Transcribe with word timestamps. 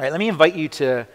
All 0.00 0.04
right, 0.04 0.12
let 0.12 0.20
me 0.20 0.28
invite 0.28 0.54
you 0.54 0.68
to, 0.68 1.08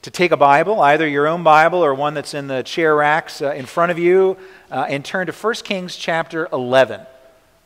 to 0.00 0.10
take 0.10 0.32
a 0.32 0.36
Bible, 0.36 0.80
either 0.80 1.06
your 1.06 1.26
own 1.26 1.42
Bible 1.42 1.84
or 1.84 1.92
one 1.92 2.14
that's 2.14 2.32
in 2.32 2.46
the 2.46 2.62
chair 2.62 2.96
racks 2.96 3.42
uh, 3.42 3.50
in 3.50 3.66
front 3.66 3.92
of 3.92 3.98
you, 3.98 4.38
uh, 4.70 4.86
and 4.88 5.04
turn 5.04 5.26
to 5.26 5.32
1 5.34 5.54
Kings 5.56 5.94
chapter 5.94 6.48
11. 6.50 7.02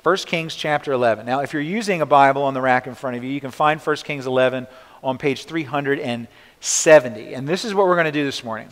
1 0.02 0.16
Kings 0.16 0.56
chapter 0.56 0.90
11. 0.90 1.26
Now, 1.26 1.42
if 1.42 1.52
you're 1.52 1.62
using 1.62 2.00
a 2.00 2.06
Bible 2.06 2.42
on 2.42 2.54
the 2.54 2.60
rack 2.60 2.88
in 2.88 2.96
front 2.96 3.16
of 3.16 3.22
you, 3.22 3.30
you 3.30 3.40
can 3.40 3.52
find 3.52 3.80
1 3.80 3.96
Kings 3.98 4.26
11 4.26 4.66
on 5.04 5.16
page 5.16 5.44
370. 5.44 7.34
And 7.34 7.48
this 7.48 7.64
is 7.64 7.72
what 7.72 7.86
we're 7.86 7.94
going 7.94 8.06
to 8.06 8.10
do 8.10 8.24
this 8.24 8.42
morning. 8.42 8.66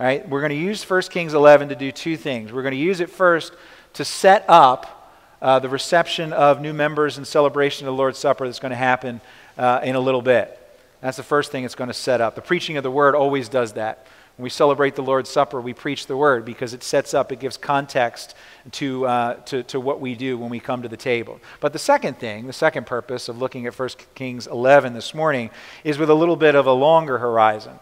All 0.00 0.06
right, 0.06 0.26
we're 0.26 0.40
going 0.40 0.48
to 0.48 0.56
use 0.56 0.88
1 0.88 1.02
Kings 1.02 1.34
11 1.34 1.68
to 1.68 1.74
do 1.74 1.92
two 1.92 2.16
things. 2.16 2.50
We're 2.50 2.62
going 2.62 2.72
to 2.72 2.80
use 2.80 3.00
it 3.00 3.10
first 3.10 3.52
to 3.92 4.06
set 4.06 4.46
up 4.48 5.12
uh, 5.42 5.58
the 5.58 5.68
reception 5.68 6.32
of 6.32 6.62
new 6.62 6.72
members 6.72 7.18
and 7.18 7.26
celebration 7.26 7.86
of 7.86 7.92
the 7.92 7.98
Lord's 7.98 8.18
Supper 8.18 8.46
that's 8.46 8.58
going 8.58 8.70
to 8.70 8.76
happen 8.76 9.20
uh, 9.58 9.80
in 9.82 9.96
a 9.96 10.00
little 10.00 10.22
bit. 10.22 10.62
That's 11.06 11.18
the 11.18 11.22
first 11.22 11.52
thing 11.52 11.62
it's 11.62 11.76
going 11.76 11.86
to 11.86 11.94
set 11.94 12.20
up. 12.20 12.34
The 12.34 12.42
preaching 12.42 12.78
of 12.78 12.82
the 12.82 12.90
word 12.90 13.14
always 13.14 13.48
does 13.48 13.74
that. 13.74 14.04
When 14.36 14.42
we 14.42 14.50
celebrate 14.50 14.96
the 14.96 15.04
Lord's 15.04 15.30
Supper, 15.30 15.60
we 15.60 15.72
preach 15.72 16.08
the 16.08 16.16
word 16.16 16.44
because 16.44 16.74
it 16.74 16.82
sets 16.82 17.14
up, 17.14 17.30
it 17.30 17.38
gives 17.38 17.56
context 17.56 18.34
to, 18.72 19.06
uh, 19.06 19.34
to, 19.44 19.62
to 19.62 19.78
what 19.78 20.00
we 20.00 20.16
do 20.16 20.36
when 20.36 20.50
we 20.50 20.58
come 20.58 20.82
to 20.82 20.88
the 20.88 20.96
table. 20.96 21.38
But 21.60 21.72
the 21.72 21.78
second 21.78 22.18
thing, 22.18 22.48
the 22.48 22.52
second 22.52 22.86
purpose 22.86 23.28
of 23.28 23.38
looking 23.38 23.66
at 23.66 23.78
1 23.78 23.88
Kings 24.16 24.48
11 24.48 24.94
this 24.94 25.14
morning 25.14 25.50
is 25.84 25.96
with 25.96 26.10
a 26.10 26.14
little 26.14 26.34
bit 26.34 26.56
of 26.56 26.66
a 26.66 26.72
longer 26.72 27.18
horizon. 27.18 27.78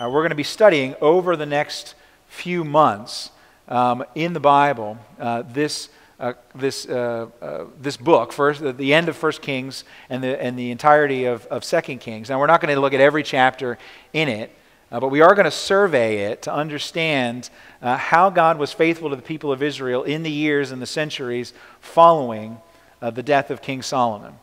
Uh, 0.00 0.10
we're 0.10 0.22
going 0.22 0.30
to 0.30 0.34
be 0.34 0.42
studying 0.42 0.96
over 1.00 1.36
the 1.36 1.46
next 1.46 1.94
few 2.26 2.64
months 2.64 3.30
um, 3.68 4.02
in 4.16 4.32
the 4.32 4.40
Bible 4.40 4.98
uh, 5.20 5.44
this 5.46 5.88
uh, 6.18 6.32
this, 6.54 6.86
uh, 6.88 7.26
uh, 7.42 7.64
this 7.80 7.96
book, 7.96 8.32
first, 8.32 8.62
the 8.78 8.94
end 8.94 9.08
of 9.08 9.16
First 9.16 9.42
Kings 9.42 9.84
and 10.08 10.22
the, 10.22 10.42
and 10.42 10.58
the 10.58 10.70
entirety 10.70 11.26
of, 11.26 11.46
of 11.46 11.64
Second 11.64 11.98
Kings. 11.98 12.30
Now, 12.30 12.40
we're 12.40 12.46
not 12.46 12.60
going 12.60 12.74
to 12.74 12.80
look 12.80 12.94
at 12.94 13.00
every 13.00 13.22
chapter 13.22 13.78
in 14.12 14.28
it, 14.28 14.50
uh, 14.90 15.00
but 15.00 15.08
we 15.08 15.20
are 15.20 15.34
going 15.34 15.44
to 15.44 15.50
survey 15.50 16.24
it 16.24 16.42
to 16.42 16.52
understand 16.52 17.50
uh, 17.82 17.96
how 17.96 18.30
God 18.30 18.58
was 18.58 18.72
faithful 18.72 19.10
to 19.10 19.16
the 19.16 19.22
people 19.22 19.52
of 19.52 19.62
Israel 19.62 20.04
in 20.04 20.22
the 20.22 20.30
years 20.30 20.70
and 20.70 20.80
the 20.80 20.86
centuries 20.86 21.52
following 21.80 22.58
uh, 23.02 23.10
the 23.10 23.22
death 23.22 23.50
of 23.50 23.60
King 23.60 23.82
Solomon. 23.82 24.34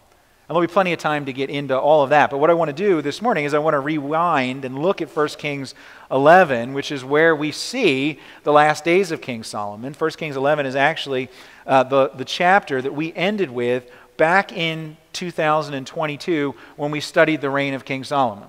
There'll 0.53 0.67
be 0.67 0.71
plenty 0.71 0.93
of 0.93 0.99
time 0.99 1.25
to 1.25 1.33
get 1.33 1.49
into 1.49 1.77
all 1.77 2.03
of 2.03 2.11
that. 2.11 2.29
But 2.29 2.37
what 2.37 2.49
I 2.49 2.53
want 2.53 2.69
to 2.69 2.73
do 2.73 3.01
this 3.01 3.21
morning 3.21 3.45
is 3.45 3.53
I 3.53 3.59
want 3.59 3.73
to 3.73 3.79
rewind 3.79 4.65
and 4.65 4.79
look 4.79 5.01
at 5.01 5.15
1 5.15 5.27
Kings 5.29 5.73
11, 6.11 6.73
which 6.73 6.91
is 6.91 7.03
where 7.03 7.35
we 7.35 7.51
see 7.51 8.19
the 8.43 8.53
last 8.53 8.83
days 8.83 9.11
of 9.11 9.19
King 9.19 9.43
Solomon. 9.43 9.93
1 9.93 10.11
Kings 10.11 10.35
11 10.35 10.65
is 10.65 10.75
actually 10.75 11.29
uh, 11.65 11.83
the, 11.83 12.09
the 12.09 12.25
chapter 12.25 12.81
that 12.81 12.93
we 12.93 13.13
ended 13.13 13.49
with 13.49 13.89
back 14.17 14.51
in 14.51 14.97
2022 15.13 16.55
when 16.75 16.91
we 16.91 16.99
studied 16.99 17.41
the 17.41 17.49
reign 17.49 17.73
of 17.73 17.83
King 17.83 18.03
Solomon. 18.03 18.47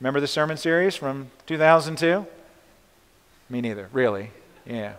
Remember 0.00 0.18
the 0.18 0.26
sermon 0.26 0.56
series 0.56 0.96
from 0.96 1.30
2002? 1.46 2.26
Me 3.50 3.60
neither, 3.60 3.88
really. 3.92 4.30
Yeah. 4.64 4.94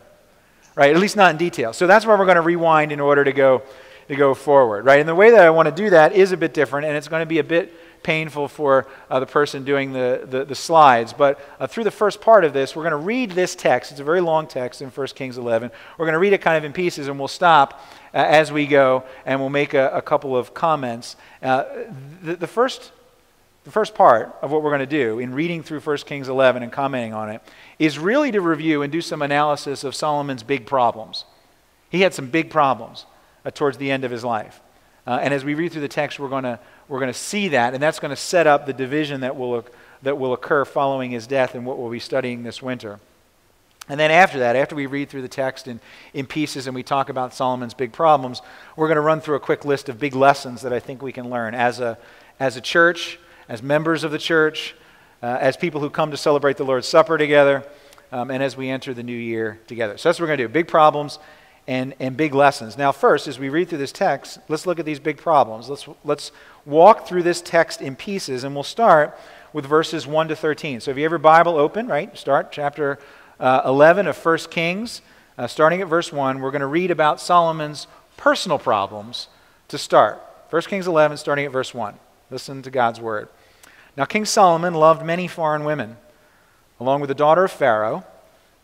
Right, 0.76 0.96
at 0.96 1.02
least 1.02 1.16
not 1.16 1.32
in 1.32 1.38
detail. 1.38 1.74
So 1.74 1.88
that's 1.88 2.06
where 2.06 2.18
we're 2.18 2.26
going 2.26 2.36
to 2.36 2.42
rewind 2.42 2.92
in 2.92 3.00
order 3.00 3.24
to 3.24 3.32
go 3.32 3.64
to 4.08 4.16
go 4.16 4.34
forward, 4.34 4.86
right? 4.86 5.00
And 5.00 5.08
the 5.08 5.16
way 5.16 5.32
that 5.32 5.42
I 5.42 5.50
want 5.50 5.68
to 5.68 5.76
do 5.76 5.90
that 5.92 6.14
is 6.14 6.32
a 6.32 6.38
bit 6.38 6.54
different, 6.54 6.88
and 6.88 6.96
it's 6.98 7.08
going 7.08 7.22
to 7.22 7.28
be 7.28 7.40
a 7.40 7.44
bit 7.44 7.74
painful 8.04 8.50
for 8.50 8.86
uh, 9.10 9.20
the 9.20 9.26
person 9.26 9.64
doing 9.64 9.94
the, 9.94 10.28
the, 10.30 10.46
the 10.46 10.56
slides. 10.56 11.14
But 11.14 11.40
uh, 11.60 11.68
through 11.68 11.86
the 11.86 11.92
first 11.92 12.22
part 12.22 12.44
of 12.44 12.54
this, 12.54 12.76
we're 12.76 12.84
going 12.84 12.92
to 12.92 12.98
read 12.98 13.32
this 13.32 13.56
text. 13.56 13.92
It's 13.92 14.00
a 14.02 14.04
very 14.04 14.22
long 14.22 14.46
text 14.46 14.82
in 14.82 14.90
1 14.90 15.08
Kings 15.08 15.38
11. 15.38 15.72
We're 15.98 16.06
going 16.06 16.14
to 16.14 16.20
read 16.20 16.34
it 16.34 16.42
kind 16.42 16.58
of 16.58 16.66
in 16.66 16.74
pieces, 16.74 17.08
and 17.08 17.18
we'll 17.18 17.28
stop 17.30 17.82
uh, 18.14 18.18
as 18.18 18.52
we 18.52 18.68
go, 18.68 19.04
and 19.26 19.40
we'll 19.40 19.50
make 19.50 19.74
a, 19.74 19.90
a 19.90 20.02
couple 20.02 20.36
of 20.38 20.54
comments. 20.54 21.16
Uh, 21.42 21.64
the, 22.22 22.36
the, 22.36 22.48
first, 22.48 22.92
the 23.64 23.72
first 23.72 23.96
part 23.96 24.36
of 24.42 24.52
what 24.52 24.62
we're 24.62 24.72
going 24.72 24.80
to 24.80 24.86
do 24.86 25.20
in 25.20 25.34
reading 25.34 25.64
through 25.64 25.80
1 25.80 25.98
Kings 26.00 26.28
11 26.28 26.62
and 26.62 26.72
commenting 26.72 27.14
on 27.14 27.30
it 27.30 27.42
is 27.80 27.98
really 27.98 28.32
to 28.32 28.42
review 28.42 28.82
and 28.82 28.92
do 28.92 29.02
some 29.02 29.22
analysis 29.22 29.84
of 29.84 29.96
Solomon's 29.96 30.44
big 30.44 30.66
problems. 30.66 31.26
He 31.90 32.02
had 32.02 32.14
some 32.14 32.28
big 32.28 32.50
problems 32.50 33.06
uh, 33.46 33.52
towards 33.52 33.78
the 33.78 33.92
end 33.92 34.04
of 34.04 34.12
his 34.12 34.24
life. 34.24 34.62
Uh, 35.06 35.20
and 35.22 35.34
as 35.34 35.44
we 35.44 35.54
read 35.54 35.72
through 35.72 35.82
the 35.82 35.88
text, 35.88 36.18
we're 36.18 36.30
going 36.30 36.58
we're 36.88 37.06
to 37.06 37.14
see 37.14 37.50
that, 37.50 37.74
and 37.74 37.84
that's 37.84 38.00
going 38.00 38.10
to 38.10 38.16
set 38.16 38.48
up 38.48 38.66
the 38.66 38.74
division 38.74 39.22
that 39.22 39.36
will, 39.36 39.66
that 40.02 40.18
will 40.18 40.34
occur 40.34 40.66
following 40.66 41.12
his 41.12 41.28
death 41.28 41.56
and 41.56 41.66
what 41.66 41.78
we'll 41.78 41.92
be 41.92 42.00
studying 42.00 42.44
this 42.44 42.62
winter. 42.62 43.00
And 43.90 44.00
then 44.00 44.12
after 44.12 44.40
that, 44.40 44.56
after 44.56 44.76
we 44.76 44.86
read 44.86 45.10
through 45.10 45.24
the 45.24 45.28
text 45.28 45.68
in, 45.68 45.82
in 46.14 46.26
pieces 46.26 46.68
and 46.68 46.76
we 46.76 46.84
talk 46.84 47.10
about 47.10 47.34
Solomon's 47.34 47.74
big 47.74 47.92
problems, 47.92 48.42
we're 48.78 48.88
going 48.88 48.96
to 48.96 49.02
run 49.02 49.20
through 49.20 49.36
a 49.36 49.42
quick 49.42 49.66
list 49.66 49.90
of 49.90 50.00
big 50.00 50.16
lessons 50.16 50.62
that 50.62 50.72
I 50.72 50.80
think 50.80 51.02
we 51.02 51.12
can 51.12 51.30
learn 51.30 51.54
as 51.54 51.82
a, 51.82 51.98
as 52.40 52.56
a 52.56 52.62
church, 52.62 53.20
as 53.50 53.62
members 53.62 54.06
of 54.06 54.12
the 54.12 54.18
church, 54.18 54.74
uh, 55.22 55.38
as 55.42 55.58
people 55.58 55.82
who 55.82 55.90
come 55.90 56.12
to 56.12 56.18
celebrate 56.18 56.56
the 56.56 56.64
Lord's 56.64 56.88
Supper 56.88 57.18
together, 57.18 57.66
um, 58.14 58.32
and 58.32 58.42
as 58.42 58.56
we 58.56 58.70
enter 58.70 58.94
the 58.94 59.04
new 59.04 59.18
year 59.18 59.60
together. 59.68 59.98
So 59.98 60.08
that's 60.08 60.18
what 60.18 60.24
we're 60.24 60.28
going 60.28 60.40
to 60.40 60.44
do 60.46 60.54
big 60.54 60.70
problems 60.70 61.20
and, 61.68 61.96
and 62.00 62.18
big 62.18 62.34
lessons. 62.34 62.78
Now, 62.78 62.92
first, 62.92 63.28
as 63.28 63.40
we 63.40 63.50
read 63.50 63.70
through 63.70 63.78
this 63.78 63.92
text, 63.92 64.40
let's 64.50 64.66
look 64.66 64.80
at 64.80 64.86
these 64.86 65.00
big 65.00 65.18
problems. 65.18 65.70
Let's, 65.70 65.88
let's 66.04 66.32
walk 66.66 67.08
through 67.08 67.24
this 67.24 67.42
text 67.42 67.82
in 67.82 67.96
pieces, 67.96 68.44
and 68.44 68.54
we'll 68.54 68.64
start 68.64 69.18
with 69.54 69.66
verses 69.66 70.06
1 70.06 70.28
to 70.30 70.36
13. 70.36 70.82
So 70.82 70.92
if 70.92 70.98
you 70.98 71.04
have 71.04 71.12
your 71.12 71.20
Bible 71.20 71.58
open, 71.58 71.88
right, 71.88 72.16
start 72.18 72.52
chapter 72.52 73.00
uh, 73.40 73.62
11 73.66 74.08
of 74.08 74.26
1 74.26 74.38
Kings, 74.50 75.02
uh, 75.38 75.48
starting 75.48 75.82
at 75.82 75.88
verse 75.88 76.12
1. 76.12 76.40
We're 76.40 76.52
going 76.52 76.62
to 76.62 76.68
read 76.68 76.92
about 76.92 77.22
Solomon's 77.22 77.88
personal 78.18 78.60
problems 78.60 79.28
to 79.70 79.78
start. 79.78 80.22
1 80.50 80.62
Kings 80.64 80.88
11, 80.88 81.18
starting 81.18 81.46
at 81.46 81.52
verse 81.52 81.74
1. 81.74 81.96
Listen 82.30 82.62
to 82.62 82.72
God's 82.72 83.00
word. 83.00 83.30
Now, 83.96 84.06
King 84.06 84.26
Solomon 84.26 84.74
loved 84.74 85.06
many 85.06 85.28
foreign 85.28 85.64
women, 85.64 85.98
along 86.80 87.02
with 87.02 87.08
the 87.08 87.16
daughter 87.16 87.46
of 87.46 87.52
Pharaoh, 87.52 88.04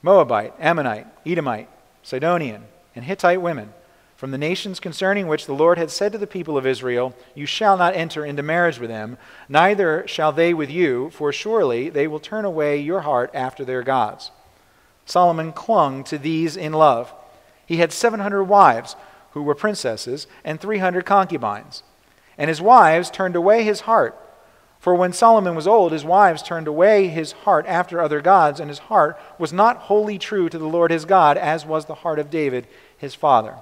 Moabite, 0.02 0.54
Ammonite, 0.60 1.08
Edomite, 1.26 1.70
Sidonian, 2.02 2.64
and 2.96 3.06
Hittite 3.06 3.42
women 3.42 3.74
from 4.20 4.32
the 4.32 4.38
nations 4.38 4.82
concerning 4.82 5.28
which 5.28 5.46
the 5.46 5.54
Lord 5.54 5.78
had 5.78 5.90
said 5.90 6.12
to 6.12 6.18
the 6.18 6.28
people 6.28 6.58
of 6.58 6.66
Israel, 6.66 7.16
You 7.36 7.46
shall 7.46 7.78
not 7.78 7.96
enter 7.96 8.26
into 8.26 8.44
marriage 8.44 8.78
with 8.78 8.90
them, 8.90 9.18
neither 9.48 10.06
shall 10.08 10.34
they 10.34 10.54
with 10.54 10.70
you, 10.70 11.10
for 11.12 11.32
surely 11.32 11.90
they 11.90 12.06
will 12.06 12.20
turn 12.20 12.44
away 12.44 12.78
your 12.78 13.00
heart 13.00 13.32
after 13.34 13.64
their 13.64 13.82
gods. 13.82 14.32
Solomon 15.06 15.54
clung 15.54 16.04
to 16.04 16.18
these 16.18 16.58
in 16.58 16.74
love. 16.74 17.14
He 17.66 17.78
had 17.78 17.94
700 17.94 18.44
wives 18.44 18.98
who 19.32 19.42
were 19.42 19.56
princesses 19.56 20.28
and 20.44 20.60
300 20.60 21.06
concubines. 21.06 21.84
And 22.38 22.50
his 22.50 22.62
wives 22.62 23.10
turned 23.10 23.38
away 23.38 23.64
his 23.64 23.82
heart. 23.82 24.20
For 24.80 24.96
when 24.96 25.12
Solomon 25.12 25.56
was 25.56 25.68
old, 25.68 25.92
his 25.92 26.06
wives 26.06 26.42
turned 26.42 26.68
away 26.68 27.08
his 27.08 27.34
heart 27.34 27.66
after 27.68 28.00
other 28.00 28.22
gods, 28.22 28.62
and 28.62 28.70
his 28.70 28.80
heart 28.80 29.20
was 29.38 29.52
not 29.52 29.78
wholly 29.78 30.18
true 30.18 30.48
to 30.48 30.58
the 30.58 30.68
Lord 30.68 30.90
his 30.90 31.04
God, 31.04 31.38
as 31.38 31.66
was 31.66 31.86
the 31.86 31.96
heart 31.96 32.18
of 32.18 32.30
David 32.30 32.66
his 32.98 33.14
father. 33.14 33.56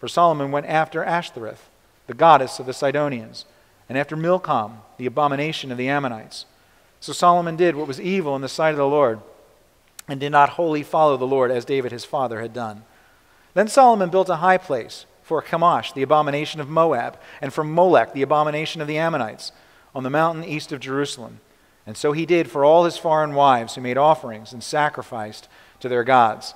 For 0.00 0.08
Solomon 0.08 0.50
went 0.50 0.66
after 0.66 1.04
Ashtoreth, 1.04 1.68
the 2.06 2.14
goddess 2.14 2.58
of 2.58 2.66
the 2.66 2.72
Sidonians, 2.72 3.44
and 3.88 3.98
after 3.98 4.16
Milcom, 4.16 4.78
the 4.96 5.06
abomination 5.06 5.70
of 5.70 5.76
the 5.76 5.88
Ammonites. 5.88 6.46
So 7.00 7.12
Solomon 7.12 7.56
did 7.56 7.76
what 7.76 7.86
was 7.86 8.00
evil 8.00 8.34
in 8.34 8.42
the 8.42 8.48
sight 8.48 8.70
of 8.70 8.78
the 8.78 8.86
Lord, 8.86 9.20
and 10.08 10.18
did 10.18 10.32
not 10.32 10.50
wholly 10.50 10.82
follow 10.82 11.18
the 11.18 11.26
Lord 11.26 11.50
as 11.50 11.66
David 11.66 11.92
his 11.92 12.06
father 12.06 12.40
had 12.40 12.54
done. 12.54 12.84
Then 13.52 13.68
Solomon 13.68 14.08
built 14.08 14.30
a 14.30 14.36
high 14.36 14.58
place 14.58 15.04
for 15.22 15.42
Chemosh, 15.42 15.92
the 15.92 16.02
abomination 16.02 16.58
of 16.58 16.70
Moab, 16.70 17.18
and 17.42 17.52
for 17.52 17.62
Molech, 17.62 18.14
the 18.14 18.22
abomination 18.22 18.80
of 18.80 18.88
the 18.88 18.96
Ammonites, 18.96 19.52
on 19.94 20.02
the 20.02 20.10
mountain 20.10 20.44
east 20.44 20.72
of 20.72 20.80
Jerusalem. 20.80 21.40
And 21.86 21.96
so 21.96 22.12
he 22.12 22.26
did 22.26 22.50
for 22.50 22.64
all 22.64 22.84
his 22.84 22.98
foreign 22.98 23.34
wives 23.34 23.74
who 23.74 23.80
made 23.80 23.96
offerings 23.96 24.52
and 24.52 24.62
sacrificed 24.62 25.48
to 25.80 25.88
their 25.88 26.04
gods. 26.04 26.54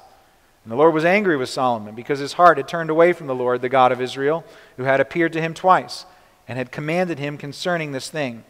And 0.65 0.71
the 0.71 0.77
Lord 0.77 0.95
was 0.95 1.05
angry 1.05 1.37
with 1.37 1.49
Solomon 1.49 1.95
because 1.95 2.19
his 2.19 2.35
heart 2.35 2.59
had 2.59 2.69
turned 2.69 2.91
away 2.91 3.13
from 3.13 3.27
the 3.27 3.35
Lord, 3.35 3.63
the 3.63 3.69
God 3.69 3.93
of 3.93 4.01
Israel, 4.01 4.45
who 4.77 4.85
had 4.85 5.01
appeared 5.01 5.33
to 5.33 5.41
him 5.41 5.55
twice 5.55 6.05
and 6.47 6.59
had 6.59 6.71
commanded 6.71 7.19
him 7.19 7.39
concerning 7.39 7.93
this 7.93 8.11
thing, 8.11 8.45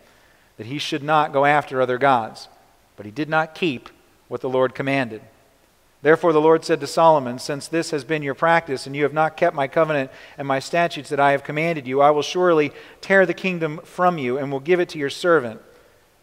that 0.57 0.67
he 0.67 0.79
should 0.79 1.03
not 1.03 1.33
go 1.33 1.45
after 1.45 1.81
other 1.81 1.99
gods. 1.99 2.49
But 2.97 3.07
he 3.07 3.13
did 3.13 3.29
not 3.29 3.55
keep 3.55 3.89
what 4.29 4.41
the 4.41 4.51
Lord 4.51 4.75
commanded. 4.75 5.23
Therefore, 6.03 6.33
the 6.33 6.41
Lord 6.41 6.65
said 6.65 6.81
to 6.81 6.87
Solomon, 6.89 7.39
Since 7.39 7.69
this 7.69 7.93
has 7.93 8.03
been 8.03 8.23
your 8.23 8.35
practice, 8.35 8.87
and 8.87 8.97
you 8.97 9.05
have 9.05 9.13
not 9.13 9.37
kept 9.37 9.55
my 9.55 9.69
covenant 9.69 10.11
and 10.37 10.49
my 10.49 10.59
statutes 10.59 11.09
that 11.11 11.21
I 11.21 11.31
have 11.31 11.45
commanded 11.45 11.87
you, 11.87 12.01
I 12.01 12.11
will 12.11 12.23
surely 12.23 12.73
tear 13.01 13.25
the 13.25 13.33
kingdom 13.33 13.81
from 13.85 14.19
you 14.19 14.37
and 14.37 14.51
will 14.51 14.61
give 14.61 14.81
it 14.81 14.89
to 14.91 14.99
your 14.99 15.11
servant. 15.11 15.61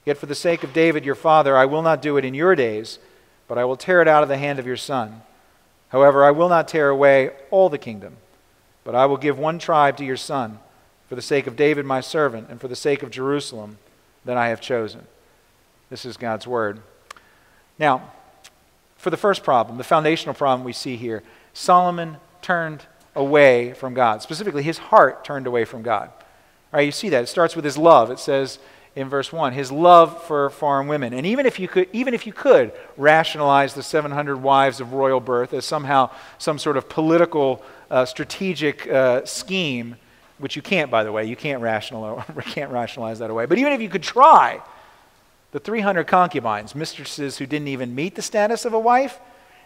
Yet 0.05 0.17
for 0.17 0.25
the 0.25 0.35
sake 0.35 0.63
of 0.63 0.73
David 0.73 1.05
your 1.05 1.15
father, 1.15 1.55
I 1.55 1.65
will 1.65 1.81
not 1.81 2.01
do 2.01 2.17
it 2.17 2.25
in 2.25 2.33
your 2.33 2.55
days, 2.55 2.99
but 3.47 3.57
I 3.57 3.63
will 3.63 3.77
tear 3.77 4.01
it 4.01 4.07
out 4.07 4.21
of 4.21 4.27
the 4.27 4.37
hand 4.37 4.59
of 4.59 4.67
your 4.67 4.77
son. 4.77 5.21
However, 5.89 6.25
I 6.25 6.31
will 6.31 6.49
not 6.49 6.67
tear 6.67 6.89
away 6.89 7.31
all 7.49 7.69
the 7.69 7.77
kingdom, 7.77 8.17
but 8.83 8.95
I 8.95 9.05
will 9.05 9.17
give 9.17 9.39
one 9.39 9.59
tribe 9.59 9.95
to 9.97 10.05
your 10.05 10.17
son, 10.17 10.59
for 11.07 11.15
the 11.15 11.21
sake 11.21 11.47
of 11.47 11.55
David 11.55 11.85
my 11.85 12.01
servant, 12.01 12.47
and 12.49 12.59
for 12.59 12.67
the 12.67 12.75
sake 12.75 13.01
of 13.01 13.11
Jerusalem 13.11 13.77
that 14.25 14.37
I 14.37 14.49
have 14.49 14.59
chosen. 14.59 15.07
This 15.89 16.05
is 16.05 16.17
God's 16.17 16.45
word. 16.45 16.81
Now, 17.79 18.11
for 18.99 19.09
the 19.09 19.17
first 19.17 19.43
problem, 19.43 19.77
the 19.77 19.83
foundational 19.83 20.35
problem 20.35 20.65
we 20.65 20.73
see 20.73 20.97
here, 20.97 21.23
Solomon 21.53 22.17
turned 22.41 22.83
away 23.15 23.73
from 23.73 23.93
God. 23.93 24.21
Specifically, 24.21 24.61
his 24.61 24.77
heart 24.77 25.23
turned 25.23 25.47
away 25.47 25.63
from 25.63 25.83
God. 25.83 26.09
All 26.09 26.77
right, 26.77 26.81
you 26.81 26.91
see 26.91 27.07
that. 27.09 27.23
It 27.23 27.27
starts 27.27 27.55
with 27.55 27.63
his 27.63 27.77
love. 27.77 28.11
It 28.11 28.19
says 28.19 28.59
in 28.97 29.07
verse 29.07 29.31
1 29.31 29.53
his 29.53 29.71
love 29.71 30.21
for 30.23 30.49
foreign 30.49 30.87
women 30.87 31.13
and 31.13 31.25
even 31.25 31.45
if 31.45 31.59
you 31.59 31.67
could 31.67 31.87
even 31.93 32.13
if 32.13 32.25
you 32.25 32.33
could 32.33 32.73
rationalize 32.97 33.75
the 33.75 33.83
700 33.83 34.35
wives 34.35 34.81
of 34.81 34.93
royal 34.93 35.19
birth 35.19 35.53
as 35.53 35.63
somehow 35.63 36.09
some 36.39 36.57
sort 36.57 36.75
of 36.75 36.89
political 36.89 37.63
uh, 37.91 38.03
strategic 38.03 38.89
uh, 38.89 39.23
scheme 39.25 39.95
which 40.39 40.55
you 40.55 40.61
can't 40.63 40.89
by 40.89 41.03
the 41.03 41.11
way 41.11 41.23
you 41.23 41.35
can't 41.35 41.61
can't 42.41 42.71
rationalize 42.71 43.19
that 43.19 43.29
away 43.29 43.45
but 43.45 43.59
even 43.59 43.71
if 43.73 43.79
you 43.79 43.89
could 43.89 44.03
try 44.03 44.59
the 45.51 45.59
300 45.59 46.05
concubines 46.05 46.75
mistresses 46.75 47.37
who 47.37 47.45
didn't 47.45 47.67
even 47.67 47.95
meet 47.95 48.15
the 48.15 48.21
status 48.21 48.65
of 48.65 48.73
a 48.73 48.79
wife 48.79 49.19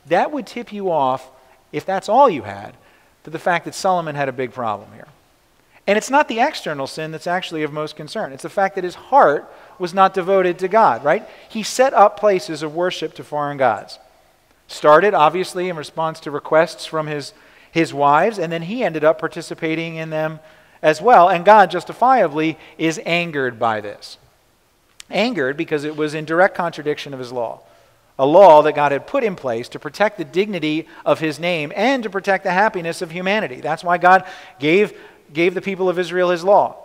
that 0.06 0.32
would 0.32 0.48
tip 0.48 0.72
you 0.72 0.92
off 0.92 1.30
if 1.72 1.86
that's 1.86 2.10
all 2.10 2.30
you 2.30 2.44
had 2.44 2.76
to 3.24 3.30
the 3.30 3.40
fact 3.40 3.66
that 3.66 3.76
solomon 3.76 4.16
had 4.16 4.30
a 4.30 4.34
big 4.34 4.54
problem 4.54 4.92
here 4.94 5.08
and 5.86 5.98
it's 5.98 6.10
not 6.10 6.28
the 6.28 6.40
external 6.40 6.88
sin 6.88 7.12
that's 7.12 7.28
actually 7.28 7.64
of 7.64 7.74
most 7.74 7.96
concern. 7.96 8.32
It's 8.32 8.44
the 8.44 8.50
fact 8.50 8.76
that 8.76 8.86
his 8.86 8.96
heart 8.96 9.52
was 9.80 9.94
not 9.94 10.14
devoted 10.14 10.58
to 10.60 10.68
God, 10.68 11.04
right? 11.04 11.28
He 11.50 11.62
set 11.62 11.94
up 11.94 12.20
places 12.20 12.64
of 12.64 12.74
worship 12.74 13.14
to 13.16 13.24
foreign 13.24 13.58
gods. 13.58 14.00
Started, 14.68 15.14
obviously, 15.14 15.68
in 15.68 15.76
response 15.76 16.22
to 16.22 16.32
requests 16.32 16.86
from 16.86 17.08
his, 17.08 17.34
his 17.70 17.94
wives, 17.94 18.40
and 18.40 18.52
then 18.52 18.62
he 18.62 18.84
ended 18.84 19.04
up 19.04 19.20
participating 19.20 19.96
in 19.96 20.10
them 20.10 20.40
as 20.82 21.02
well. 21.02 21.28
And 21.28 21.44
God, 21.44 21.70
justifiably, 21.70 22.58
is 22.78 23.02
angered 23.06 23.60
by 23.60 23.82
this. 23.82 24.18
Angered 25.14 25.56
because 25.56 25.84
it 25.84 25.96
was 25.96 26.14
in 26.14 26.26
direct 26.26 26.56
contradiction 26.56 27.14
of 27.14 27.20
his 27.20 27.32
law. 27.32 27.62
A 28.20 28.26
law 28.26 28.62
that 28.64 28.76
God 28.76 28.92
had 28.92 29.08
put 29.08 29.24
in 29.24 29.36
place 29.36 29.70
to 29.70 29.80
protect 29.80 30.18
the 30.18 30.26
dignity 30.26 30.88
of 31.06 31.20
his 31.20 31.40
name 31.40 31.72
and 31.76 32.04
to 32.04 32.10
protect 32.10 32.44
the 32.44 32.52
happiness 32.52 33.02
of 33.02 33.12
humanity. 33.12 33.62
That's 33.62 33.84
why 33.84 33.98
God 33.98 34.26
gave 34.60 34.94
gave 35.34 35.54
the 35.54 35.62
people 35.62 35.90
of 35.90 36.00
Israel 36.00 36.30
his 36.30 36.44
law. 36.44 36.78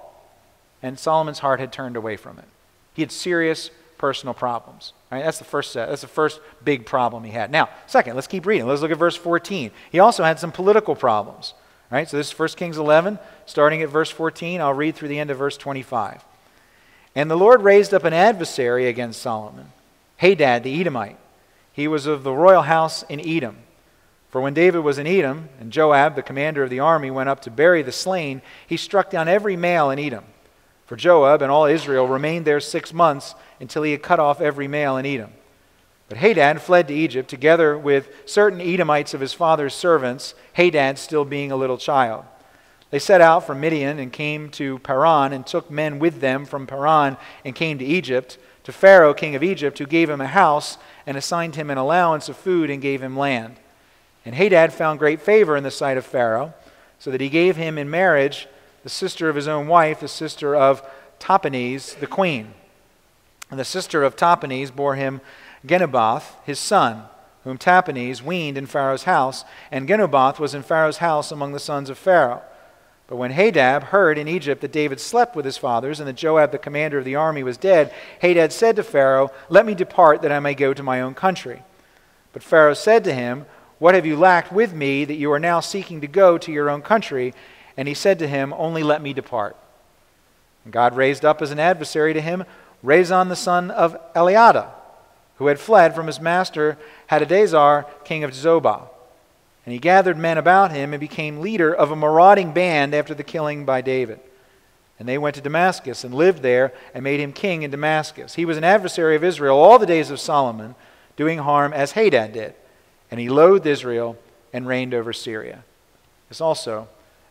And 0.83 0.99
Solomon's 0.99 1.41
heart 1.41 1.61
had 1.61 1.73
turned 1.73 1.97
away 1.97 2.17
from 2.17 2.39
it. 2.39 2.47
He 2.95 3.03
had 3.03 3.13
serious 3.13 3.71
personal 3.99 4.35
problems. 4.35 4.93
Right? 5.11 5.25
That's 5.25 5.39
the 5.39 5.45
first 5.45 5.73
set. 5.73 5.89
That's 5.89 6.03
the 6.03 6.09
first 6.09 6.41
big 6.65 6.87
problem 6.87 7.25
he 7.25 7.33
had. 7.33 7.51
Now, 7.51 7.69
second, 7.87 8.15
let's 8.15 8.27
keep 8.27 8.47
reading. 8.47 8.67
Let's 8.67 8.81
look 8.81 8.91
at 8.91 8.99
verse 8.99 9.17
14. 9.17 9.71
He 9.91 9.99
also 9.99 10.25
had 10.25 10.39
some 10.39 10.53
political 10.53 10.95
problems. 10.95 11.55
Right? 11.91 12.09
So 12.09 12.17
this 12.17 12.31
is 12.33 12.39
1 12.39 12.49
Kings 12.51 12.79
11, 12.79 13.19
starting 13.47 13.83
at 13.83 13.89
verse 13.89 14.11
14. 14.11 14.61
I'll 14.61 14.75
read 14.75 14.95
through 14.95 15.09
the 15.09 15.19
end 15.19 15.31
of 15.31 15.39
verse 15.39 15.57
25. 15.57 16.25
And 17.19 17.29
the 17.29 17.37
Lord 17.37 17.63
raised 17.63 17.93
up 17.93 18.05
an 18.05 18.13
adversary 18.13 18.87
against 18.87 19.21
Solomon, 19.21 19.73
Hadad 20.19 20.63
the 20.63 20.81
Edomite. 20.81 21.19
He 21.73 21.89
was 21.89 22.07
of 22.07 22.23
the 22.23 22.33
royal 22.33 22.63
house 22.63 23.03
in 23.09 23.19
Edom. 23.19 23.57
For 24.31 24.41
when 24.41 24.55
David 24.55 24.85
was 24.85 24.99
in 24.99 25.07
Edom, 25.09 25.49
and 25.59 25.73
Joab, 25.73 26.15
the 26.15 26.23
commander 26.23 26.63
of 26.63 26.71
the 26.71 26.79
army, 26.79 27.11
went 27.11 27.29
up 27.29 27.41
to 27.41 27.51
bury 27.51 27.83
the 27.83 27.91
slain, 27.91 28.41
he 28.69 28.77
struck 28.77 29.11
down 29.11 29.27
every 29.27 29.57
male 29.57 29.91
in 29.91 29.99
Edom. 29.99 30.27
For 30.87 30.95
Joab 30.95 31.43
and 31.43 31.51
all 31.51 31.65
Israel 31.65 32.07
remained 32.07 32.45
there 32.45 32.61
six 32.61 32.93
months 32.93 33.35
until 33.59 33.83
he 33.83 33.91
had 33.91 34.01
cut 34.01 34.21
off 34.21 34.41
every 34.41 34.69
male 34.69 34.97
in 34.97 35.05
Edom. 35.05 35.33
But 36.09 36.19
Hadad 36.19 36.63
fled 36.63 36.87
to 36.87 36.95
Egypt 36.95 37.29
together 37.29 37.77
with 37.77 38.11
certain 38.27 38.61
Edomites 38.61 39.13
of 39.13 39.21
his 39.21 39.33
father's 39.33 39.75
servants, 39.75 40.35
Hadad 40.53 41.01
still 41.01 41.25
being 41.25 41.51
a 41.51 41.57
little 41.57 41.79
child. 41.79 42.27
They 42.91 42.99
set 42.99 43.21
out 43.21 43.47
from 43.47 43.61
Midian 43.61 43.99
and 43.99 44.13
came 44.13 44.49
to 44.51 44.79
Paran 44.79 45.33
and 45.33 45.47
took 45.47 45.71
men 45.71 45.99
with 45.99 46.21
them 46.21 46.47
from 46.47 46.67
Paran 46.67 47.17
and 47.45 47.55
came 47.55 47.79
to 47.79 47.85
Egypt, 47.85 48.39
to 48.65 48.73
Pharaoh, 48.73 49.15
king 49.15 49.35
of 49.35 49.43
Egypt, 49.43 49.79
who 49.79 49.87
gave 49.87 50.09
him 50.09 50.21
a 50.21 50.27
house 50.27 50.79
and 51.07 51.17
assigned 51.17 51.57
him 51.57 51.71
an 51.71 51.79
allowance 51.79 52.29
of 52.29 52.37
food 52.37 52.71
and 52.71 52.81
gave 52.81 53.03
him 53.03 53.17
land. 53.17 53.57
And 54.25 54.35
Hadad 54.35 54.73
found 54.73 54.99
great 54.99 55.21
favor 55.21 55.57
in 55.57 55.65
the 55.65 55.71
sight 55.71 55.97
of 55.97 56.07
Pharaoh, 56.07 56.55
so 56.99 57.11
that 57.11 57.21
he 57.21 57.29
gave 57.29 57.57
him 57.57 57.79
in 57.79 57.91
marriage 57.91 58.49
the 58.83 58.89
sister 58.89 59.29
of 59.29 59.37
his 59.37 59.49
own 59.49 59.69
wife, 59.69 60.01
the 60.01 60.09
sister 60.09 60.55
of 60.55 60.83
Tahpenes, 61.19 61.99
the 62.01 62.07
queen. 62.07 62.55
And 63.51 63.59
the 63.59 63.65
sister 63.65 64.03
of 64.03 64.17
Tahpenes 64.17 64.75
bore 64.75 64.95
him 64.95 65.21
Genubath, 65.67 66.37
his 66.45 66.59
son, 66.59 67.05
whom 67.45 67.59
Tahpenes 67.59 68.23
weaned 68.23 68.59
in 68.59 68.67
Pharaoh's 68.67 69.05
house, 69.05 69.45
and 69.71 69.89
Genubath 69.89 70.39
was 70.39 70.55
in 70.55 70.63
Pharaoh's 70.63 70.99
house 70.99 71.31
among 71.31 71.53
the 71.53 71.59
sons 71.59 71.91
of 71.91 71.99
Pharaoh. 71.99 72.43
But 73.09 73.17
when 73.17 73.33
Hadad 73.33 73.85
heard 73.85 74.19
in 74.19 74.29
Egypt 74.29 74.61
that 74.61 74.71
David 74.71 75.01
slept 75.01 75.35
with 75.35 75.45
his 75.45 75.57
fathers, 75.57 75.99
and 75.99 76.09
that 76.09 76.17
Joab 76.17 76.53
the 76.53 76.59
commander 76.59 76.99
of 76.99 77.05
the 77.05 77.17
army 77.17 77.43
was 77.43 77.57
dead, 77.57 77.93
Hadad 78.21 78.53
said 78.53 78.77
to 78.77 78.85
Pharaoh, 78.85 79.33
Let 79.49 79.67
me 79.67 79.75
depart 79.75 80.23
that 80.23 80.31
I 80.31 80.39
may 80.39 80.55
go 80.55 80.73
to 80.73 80.83
my 80.83 81.01
own 81.01 81.15
country. 81.15 81.63
But 82.33 82.43
Pharaoh 82.43 82.75
said 82.75 83.05
to 83.05 83.15
him, 83.15 83.47
what 83.79 83.95
have 83.95 84.07
you 84.07 84.17
lacked 84.17 84.53
with 84.53 84.75
me 84.75 85.05
that 85.05 85.15
you 85.15 85.31
are 85.33 85.39
now 85.39 85.61
seeking 85.61 86.01
to 86.01 86.09
go 86.09 86.37
to 86.39 86.53
your 86.53 86.69
own 86.69 86.83
country? 86.83 87.33
And 87.77 87.87
he 87.87 87.95
said 87.95 88.19
to 88.19 88.29
him, 88.29 88.53
Only 88.53 88.83
let 88.83 89.03
me 89.03 89.13
depart. 89.13 89.57
And 90.65 90.73
God 90.73 90.97
raised 90.97 91.25
up 91.25 91.41
as 91.41 91.53
an 91.53 91.61
adversary 91.61 92.13
to 92.15 92.21
him 92.21 92.45
Rezon 92.85 93.29
the 93.29 93.37
son 93.37 93.71
of 93.71 93.97
Eliada, 94.15 94.71
who 95.37 95.47
had 95.47 95.61
fled 95.61 95.95
from 95.95 96.07
his 96.07 96.21
master 96.21 96.77
Hadadezer, 97.11 97.85
king 98.05 98.25
of 98.25 98.33
Zobah. 98.33 98.89
And 99.69 99.73
he 99.75 99.79
gathered 99.79 100.17
men 100.17 100.39
about 100.39 100.73
him 100.73 100.95
and 100.95 101.01
became 101.01 101.43
leader 101.43 101.75
of 101.75 101.91
a 101.91 101.95
marauding 101.95 102.55
band 102.55 102.95
after 102.95 103.13
the 103.13 103.23
killing 103.23 103.67
by 103.67 103.83
David. 103.83 104.19
And 104.99 105.07
they 105.07 105.19
went 105.19 105.35
to 105.35 105.43
Damascus 105.43 106.05
and 106.05 106.15
lived 106.15 106.41
there 106.41 106.73
and 106.95 107.05
made 107.05 107.21
him 107.21 107.35
king 107.35 107.65
in 107.65 107.71
Damascus. 107.71 108.35
He 108.35 108.47
was 108.47 108.57
an 108.57 108.65
adversary 108.65 109.15
of 109.15 109.23
Israel 109.23 109.59
all 109.59 109.79
the 109.79 109.85
days 109.85 110.11
of 110.11 110.21
Solomon, 110.21 110.75
doing 111.17 111.41
harm 111.41 111.75
as 111.75 111.93
Hadad 111.93 112.33
did. 112.33 112.55
And 113.11 113.21
he 113.21 113.29
loathed 113.29 113.67
Israel 113.67 114.17
and 114.55 114.67
reigned 114.67 114.95
over 114.95 115.13
Syria. 115.13 115.63
This 116.31 116.41
also 116.41 116.89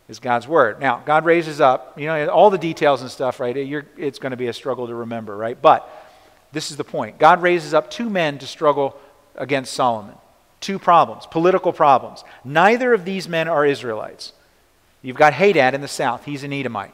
is 0.08 0.20
God's 0.20 0.48
word. 0.48 0.80
Now, 0.80 1.02
God 1.04 1.26
raises 1.26 1.60
up, 1.60 2.00
you 2.00 2.06
know, 2.06 2.28
all 2.28 2.52
the 2.52 2.60
details 2.60 3.02
and 3.02 3.10
stuff, 3.10 3.40
right? 3.40 3.58
It's 3.58 4.20
going 4.20 4.30
to 4.30 4.38
be 4.38 4.46
a 4.46 4.54
struggle 4.54 4.86
to 4.86 4.94
remember, 4.94 5.36
right? 5.36 5.60
But 5.60 5.90
this 6.52 6.70
is 6.70 6.78
the 6.78 6.84
point. 6.84 7.18
God 7.18 7.42
raises 7.42 7.74
up 7.74 7.90
two 7.90 8.12
men 8.12 8.38
to 8.38 8.46
struggle 8.46 8.96
against 9.34 9.74
Solomon. 9.74 10.14
Two 10.60 10.80
problems, 10.80 11.28
political 11.28 11.72
problems. 11.72 12.24
Neither 12.44 12.94
of 12.94 13.06
these 13.06 13.28
men 13.28 13.48
are 13.48 13.66
Israelites. 13.66 14.34
You've 15.02 15.18
got 15.18 15.34
Hadad 15.34 15.74
in 15.74 15.82
the 15.82 15.88
south, 15.88 16.26
he's 16.26 16.44
an 16.44 16.54
Edomite. 16.54 16.94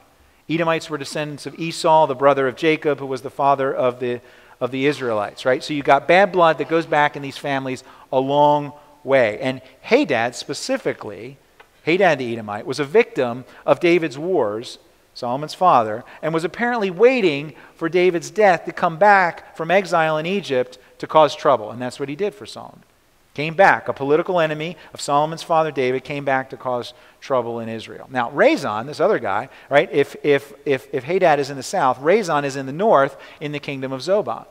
Edomites 0.49 0.89
were 0.89 0.97
descendants 0.97 1.45
of 1.45 1.57
Esau, 1.57 2.05
the 2.05 2.15
brother 2.15 2.47
of 2.47 2.55
Jacob, 2.55 2.99
who 2.99 3.05
was 3.05 3.21
the 3.21 3.29
father 3.29 3.73
of 3.73 3.99
the, 3.99 4.19
of 4.59 4.71
the 4.71 4.85
Israelites, 4.85 5.45
right? 5.45 5.63
So 5.63 5.73
you've 5.73 5.85
got 5.85 6.07
bad 6.07 6.31
blood 6.31 6.57
that 6.57 6.67
goes 6.67 6.85
back 6.85 7.15
in 7.15 7.21
these 7.21 7.37
families 7.37 7.83
a 8.11 8.19
long 8.19 8.73
way. 9.03 9.39
And 9.39 9.61
Hadad 9.81 10.35
specifically, 10.35 11.37
Hadad 11.83 12.19
the 12.19 12.33
Edomite, 12.33 12.65
was 12.65 12.79
a 12.79 12.85
victim 12.85 13.45
of 13.65 13.79
David's 13.79 14.17
wars, 14.17 14.79
Solomon's 15.13 15.53
father, 15.53 16.03
and 16.21 16.33
was 16.33 16.43
apparently 16.43 16.91
waiting 16.91 17.53
for 17.75 17.87
David's 17.87 18.29
death 18.29 18.65
to 18.65 18.73
come 18.73 18.97
back 18.97 19.55
from 19.55 19.71
exile 19.71 20.17
in 20.17 20.25
Egypt 20.25 20.77
to 20.99 21.07
cause 21.07 21.35
trouble. 21.35 21.71
And 21.71 21.81
that's 21.81 21.99
what 21.99 22.09
he 22.09 22.15
did 22.15 22.35
for 22.35 22.45
Solomon. 22.45 22.83
Came 23.33 23.55
back, 23.55 23.87
a 23.87 23.93
political 23.93 24.39
enemy 24.39 24.77
of 24.93 25.01
Solomon's 25.01 25.41
father 25.41 25.71
David, 25.71 26.03
came 26.03 26.23
back 26.23 26.51
to 26.51 26.57
cause 26.57 26.93
trouble 27.19 27.59
in 27.59 27.67
Israel. 27.67 28.07
Now, 28.11 28.29
Rezon, 28.29 28.85
this 28.85 28.99
other 28.99 29.17
guy, 29.17 29.49
right, 29.71 29.89
if, 29.91 30.15
if, 30.23 30.53
if, 30.65 30.87
if 30.93 31.03
Hadad 31.03 31.39
is 31.39 31.49
in 31.49 31.57
the 31.57 31.63
south, 31.63 31.97
Rezon 31.99 32.43
is 32.43 32.55
in 32.55 32.67
the 32.67 32.71
north 32.71 33.17
in 33.41 33.51
the 33.51 33.59
kingdom 33.59 33.91
of 33.91 34.01
Zobah. 34.01 34.45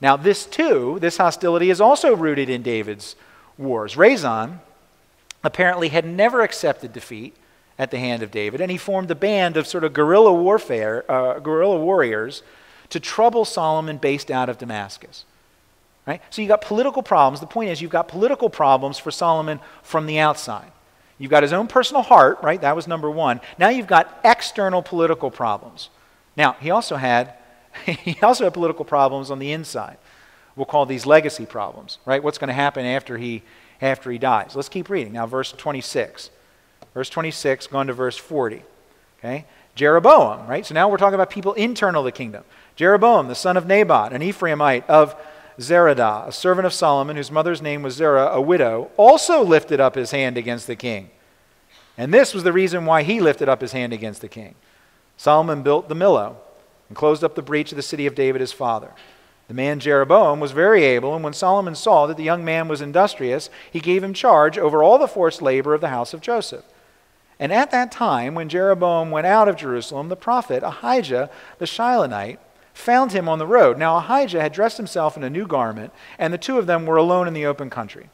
Now, 0.00 0.16
this 0.16 0.46
too, 0.46 0.98
this 1.00 1.16
hostility 1.16 1.70
is 1.70 1.80
also 1.80 2.16
rooted 2.16 2.50
in 2.50 2.62
David's 2.62 3.14
wars. 3.56 3.94
Rezon 3.94 4.58
apparently 5.44 5.90
had 5.90 6.04
never 6.04 6.40
accepted 6.40 6.92
defeat 6.92 7.36
at 7.78 7.92
the 7.92 7.98
hand 7.98 8.22
of 8.22 8.32
David, 8.32 8.60
and 8.60 8.70
he 8.70 8.78
formed 8.78 9.10
a 9.12 9.14
band 9.14 9.56
of 9.56 9.66
sort 9.66 9.84
of 9.84 9.92
guerrilla 9.92 10.32
warfare, 10.32 11.08
uh, 11.08 11.38
guerrilla 11.38 11.78
warriors 11.78 12.42
to 12.90 12.98
trouble 12.98 13.44
Solomon 13.44 13.98
based 13.98 14.30
out 14.30 14.48
of 14.48 14.58
Damascus. 14.58 15.24
Right? 16.06 16.20
So 16.30 16.42
you've 16.42 16.50
got 16.50 16.60
political 16.60 17.02
problems. 17.02 17.40
The 17.40 17.46
point 17.46 17.70
is, 17.70 17.80
you've 17.80 17.90
got 17.90 18.08
political 18.08 18.50
problems 18.50 18.98
for 18.98 19.10
Solomon 19.10 19.60
from 19.82 20.06
the 20.06 20.18
outside. 20.18 20.70
You've 21.16 21.30
got 21.30 21.42
his 21.42 21.52
own 21.52 21.66
personal 21.66 22.02
heart, 22.02 22.38
right? 22.42 22.60
That 22.60 22.76
was 22.76 22.86
number 22.86 23.10
one. 23.10 23.40
Now 23.58 23.68
you've 23.68 23.86
got 23.86 24.20
external 24.24 24.82
political 24.82 25.30
problems. 25.30 25.88
Now, 26.36 26.56
he 26.60 26.70
also 26.70 26.96
had 26.96 27.34
he 27.86 28.16
also 28.22 28.44
had 28.44 28.54
political 28.54 28.84
problems 28.84 29.30
on 29.30 29.38
the 29.38 29.52
inside. 29.52 29.96
We'll 30.56 30.66
call 30.66 30.86
these 30.86 31.06
legacy 31.06 31.46
problems, 31.46 31.98
right? 32.04 32.22
What's 32.22 32.38
going 32.38 32.48
to 32.48 32.54
happen 32.54 32.86
after 32.86 33.18
he, 33.18 33.42
after 33.82 34.10
he 34.10 34.18
dies? 34.18 34.54
Let's 34.54 34.68
keep 34.68 34.88
reading. 34.88 35.12
Now, 35.12 35.26
verse 35.26 35.52
26. 35.52 36.30
Verse 36.92 37.10
26, 37.10 37.66
going 37.66 37.88
to 37.88 37.92
verse 37.92 38.16
40. 38.16 38.62
Okay? 39.18 39.46
Jeroboam, 39.74 40.46
right? 40.46 40.64
So 40.64 40.74
now 40.74 40.88
we're 40.88 40.98
talking 40.98 41.16
about 41.16 41.30
people 41.30 41.54
internal 41.54 42.02
to 42.02 42.06
the 42.06 42.12
kingdom. 42.12 42.44
Jeroboam, 42.76 43.26
the 43.26 43.34
son 43.34 43.56
of 43.56 43.66
Nebat, 43.66 44.12
an 44.12 44.22
Ephraimite 44.22 44.86
of 44.86 45.16
Zeredah, 45.58 46.26
a 46.28 46.32
servant 46.32 46.66
of 46.66 46.72
Solomon, 46.72 47.16
whose 47.16 47.30
mother's 47.30 47.62
name 47.62 47.82
was 47.82 47.94
Zeruah, 47.94 48.32
a 48.32 48.40
widow, 48.40 48.90
also 48.96 49.42
lifted 49.42 49.80
up 49.80 49.94
his 49.94 50.10
hand 50.10 50.36
against 50.36 50.66
the 50.66 50.76
king. 50.76 51.10
And 51.96 52.12
this 52.12 52.34
was 52.34 52.42
the 52.42 52.52
reason 52.52 52.86
why 52.86 53.02
he 53.02 53.20
lifted 53.20 53.48
up 53.48 53.60
his 53.60 53.72
hand 53.72 53.92
against 53.92 54.20
the 54.20 54.28
king. 54.28 54.54
Solomon 55.16 55.62
built 55.62 55.88
the 55.88 55.94
Millo 55.94 56.36
and 56.88 56.96
closed 56.96 57.22
up 57.22 57.34
the 57.34 57.42
breach 57.42 57.72
of 57.72 57.76
the 57.76 57.82
city 57.82 58.06
of 58.06 58.14
David 58.14 58.40
his 58.40 58.52
father. 58.52 58.90
The 59.46 59.54
man 59.54 59.78
Jeroboam 59.78 60.40
was 60.40 60.52
very 60.52 60.84
able, 60.84 61.14
and 61.14 61.22
when 61.22 61.34
Solomon 61.34 61.74
saw 61.74 62.06
that 62.06 62.16
the 62.16 62.24
young 62.24 62.44
man 62.44 62.66
was 62.66 62.80
industrious, 62.80 63.50
he 63.70 63.78
gave 63.78 64.02
him 64.02 64.14
charge 64.14 64.58
over 64.58 64.82
all 64.82 64.98
the 64.98 65.06
forced 65.06 65.42
labor 65.42 65.74
of 65.74 65.80
the 65.80 65.90
house 65.90 66.14
of 66.14 66.20
Joseph. 66.20 66.64
And 67.38 67.52
at 67.52 67.70
that 67.70 67.92
time, 67.92 68.34
when 68.34 68.48
Jeroboam 68.48 69.10
went 69.10 69.26
out 69.26 69.48
of 69.48 69.56
Jerusalem, 69.56 70.08
the 70.08 70.16
prophet 70.16 70.62
Ahijah 70.62 71.30
the 71.58 71.66
Shilonite 71.66 72.38
found 72.74 73.12
him 73.12 73.28
on 73.28 73.38
the 73.38 73.46
road. 73.46 73.78
Now 73.78 73.96
Ahijah 73.96 74.42
had 74.42 74.52
dressed 74.52 74.76
himself 74.76 75.16
in 75.16 75.22
a 75.22 75.30
new 75.30 75.46
garment, 75.46 75.92
and 76.18 76.34
the 76.34 76.38
two 76.38 76.58
of 76.58 76.66
them 76.66 76.84
were 76.84 76.96
alone 76.96 77.26
in 77.26 77.32
the 77.32 77.46
open 77.46 77.70
country. 77.70 78.10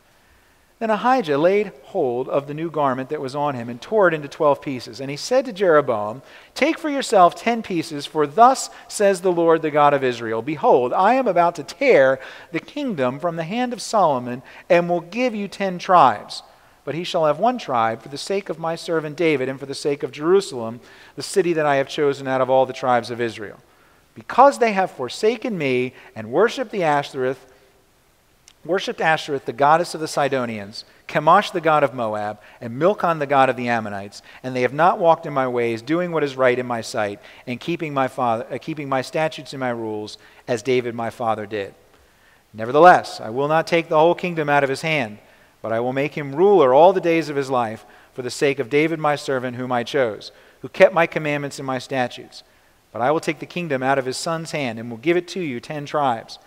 Then 0.79 0.91
Ahijah 0.91 1.37
laid 1.37 1.73
hold 1.85 2.27
of 2.29 2.47
the 2.47 2.55
new 2.55 2.71
garment 2.71 3.11
that 3.11 3.21
was 3.21 3.35
on 3.35 3.55
him 3.55 3.69
and 3.69 3.83
tore 3.83 4.09
it 4.09 4.15
into 4.15 4.29
twelve 4.29 4.63
pieces. 4.63 4.99
And 4.99 5.11
he 5.11 5.17
said 5.17 5.45
to 5.45 5.53
Jeroboam, 5.53 6.23
Take 6.55 6.79
for 6.79 6.89
yourself 6.89 7.35
ten 7.35 7.63
pieces, 7.63 8.07
for 8.07 8.27
thus 8.27 8.71
says 8.89 9.21
the 9.21 9.33
Lord, 9.33 9.61
the 9.61 9.71
God 9.71 9.93
of 9.93 10.03
Israel 10.03 10.41
Behold, 10.41 10.95
I 10.95 11.15
am 11.15 11.27
about 11.27 11.55
to 11.57 11.65
tear 11.65 12.19
the 12.53 12.61
kingdom 12.61 13.19
from 13.19 13.37
the 13.37 13.45
hand 13.45 13.75
of 13.75 13.83
Solomon, 13.83 14.43
and 14.71 14.89
will 14.89 15.03
give 15.03 15.35
you 15.35 15.49
ten 15.49 15.79
tribes. 15.79 16.43
But 16.85 16.95
he 16.95 17.05
shall 17.05 17.27
have 17.27 17.39
one 17.39 17.59
tribe 17.59 18.01
for 18.01 18.09
the 18.09 18.17
sake 18.17 18.49
of 18.49 18.59
my 18.59 18.75
servant 18.75 19.17
David, 19.17 19.51
and 19.51 19.61
for 19.61 19.67
the 19.67 19.75
sake 19.75 20.03
of 20.03 20.13
Jerusalem, 20.13 20.81
the 21.15 21.23
city 21.23 21.53
that 21.53 21.67
I 21.67 21.77
have 21.77 21.89
chosen 21.89 22.27
out 22.27 22.41
of 22.41 22.49
all 22.49 22.65
the 22.65 22.73
tribes 22.73 23.11
of 23.11 23.21
Israel. 23.21 23.59
Because 24.15 24.59
they 24.59 24.73
have 24.73 24.91
forsaken 24.91 25.57
me 25.57 25.95
and 26.17 26.31
worshipped 26.31 26.73
the 26.73 26.83
Ashtoreth, 26.83 27.47
worshipped 28.65 29.01
Ashtoreth, 29.01 29.47
the 29.47 29.53
goddess 29.53 29.95
of 29.95 30.01
the 30.01 30.09
Sidonians, 30.09 30.85
Chemosh, 31.09 31.53
the 31.53 31.61
god 31.61 31.83
of 31.83 31.95
Moab, 31.95 32.41
and 32.61 32.79
Milcom, 32.79 33.19
the 33.19 33.27
god 33.27 33.49
of 33.49 33.57
the 33.57 33.69
Ammonites, 33.69 34.23
and 34.43 34.55
they 34.55 34.63
have 34.63 34.73
not 34.73 34.99
walked 34.99 35.27
in 35.27 35.33
my 35.33 35.49
ways, 35.49 35.83
doing 35.83 36.13
what 36.13 36.23
is 36.23 36.37
right 36.37 36.59
in 36.59 36.67
my 36.67 36.81
sight, 36.81 37.21
and 37.47 37.59
keeping 37.59 37.93
my, 37.95 38.07
father, 38.07 38.47
uh, 38.51 38.59
keeping 38.59 38.89
my 38.89 39.03
statutes 39.03 39.53
and 39.53 39.61
my 39.61 39.71
rules, 39.71 40.19
as 40.47 40.63
David 40.63 40.95
my 40.95 41.11
father 41.11 41.47
did. 41.47 41.75
Nevertheless, 42.53 43.21
I 43.21 43.31
will 43.31 43.49
not 43.49 43.67
take 43.67 43.89
the 43.89 43.99
whole 43.99 44.15
kingdom 44.15 44.49
out 44.49 44.65
of 44.65 44.71
his 44.71 44.83
hand, 44.83 45.19
but 45.63 45.73
I 45.73 45.81
will 45.81 45.93
make 45.93 46.15
him 46.15 46.35
ruler 46.35 46.75
all 46.75 46.93
the 46.93 47.01
days 47.01 47.29
of 47.29 47.37
his 47.37 47.51
life, 47.51 47.85
for 48.13 48.23
the 48.23 48.31
sake 48.31 48.59
of 48.59 48.71
David 48.71 48.99
my 48.99 49.17
servant, 49.17 49.57
whom 49.57 49.73
I 49.73 49.85
chose, 49.85 50.33
who 50.61 50.69
kept 50.69 50.95
my 50.95 51.07
commandments 51.07 51.59
and 51.59 51.67
my 51.67 51.79
statutes. 51.79 52.43
But 52.93 53.03
I 53.03 53.11
will 53.11 53.21
take 53.21 53.39
the 53.39 53.47
kingdom 53.47 53.83
out 53.83 53.99
of 53.99 54.07
his 54.07 54.17
son's 54.17 54.51
hand, 54.51 54.79
and 54.79 54.91
will 54.91 54.99
give 54.99 55.17
it 55.17 55.29
to 55.29 55.41
you, 55.41 55.61
ten 55.61 55.87
tribes. 55.87 56.39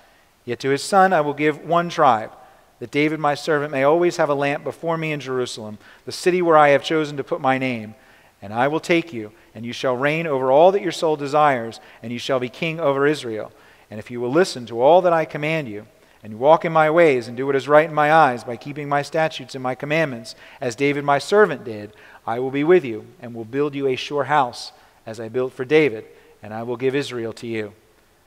Yet 0.46 0.60
to 0.60 0.70
his 0.70 0.84
son 0.84 1.14
I 1.14 1.22
will 1.22 1.34
give 1.34 1.66
one 1.66 1.90
tribe, 1.90 2.32
that 2.80 2.92
David 2.92 3.20
my 3.20 3.34
servant 3.34 3.72
may 3.72 3.84
always 3.84 4.18
have 4.18 4.30
a 4.30 4.36
lamp 4.36 4.64
before 4.64 4.98
me 4.98 5.14
in 5.14 5.22
Jerusalem, 5.22 5.78
the 6.06 6.12
city 6.12 6.42
where 6.42 6.58
I 6.58 6.70
have 6.70 6.84
chosen 6.84 7.16
to 7.18 7.24
put 7.24 7.40
my 7.40 7.58
name. 7.58 7.96
And 8.42 8.54
I 8.54 8.68
will 8.68 8.82
take 8.82 9.14
you, 9.14 9.32
and 9.56 9.66
you 9.66 9.72
shall 9.72 9.96
reign 9.96 10.28
over 10.28 10.52
all 10.52 10.74
that 10.74 10.82
your 10.82 10.92
soul 10.92 11.16
desires, 11.16 11.80
and 12.02 12.12
you 12.12 12.20
shall 12.20 12.42
be 12.42 12.50
king 12.50 12.78
over 12.78 13.08
Israel. 13.08 13.54
And 13.90 14.00
if 14.00 14.12
you 14.12 14.20
will 14.20 14.32
listen 14.32 14.66
to 14.66 14.82
all 14.82 15.02
that 15.04 15.14
I 15.14 15.24
command 15.24 15.70
you, 15.70 15.88
and 16.22 16.40
walk 16.40 16.66
in 16.66 16.74
my 16.74 16.90
ways, 16.90 17.30
and 17.30 17.38
do 17.38 17.46
what 17.46 17.56
is 17.56 17.70
right 17.70 17.88
in 17.88 17.96
my 17.96 18.12
eyes, 18.12 18.44
by 18.44 18.58
keeping 18.58 18.90
my 18.90 19.02
statutes 19.02 19.56
and 19.56 19.64
my 19.64 19.76
commandments, 19.76 20.36
as 20.60 20.76
David 20.76 21.06
my 21.06 21.20
servant 21.20 21.64
did, 21.64 21.94
I 22.28 22.40
will 22.40 22.52
be 22.52 22.66
with 22.66 22.84
you, 22.84 23.08
and 23.22 23.34
will 23.34 23.46
build 23.46 23.76
you 23.76 23.88
a 23.88 23.96
sure 23.96 24.26
house, 24.26 24.74
as 25.06 25.22
I 25.22 25.30
built 25.30 25.54
for 25.54 25.64
David, 25.64 26.06
and 26.44 26.54
I 26.54 26.62
will 26.62 26.78
give 26.78 26.94
Israel 26.94 27.34
to 27.34 27.48
you 27.48 27.74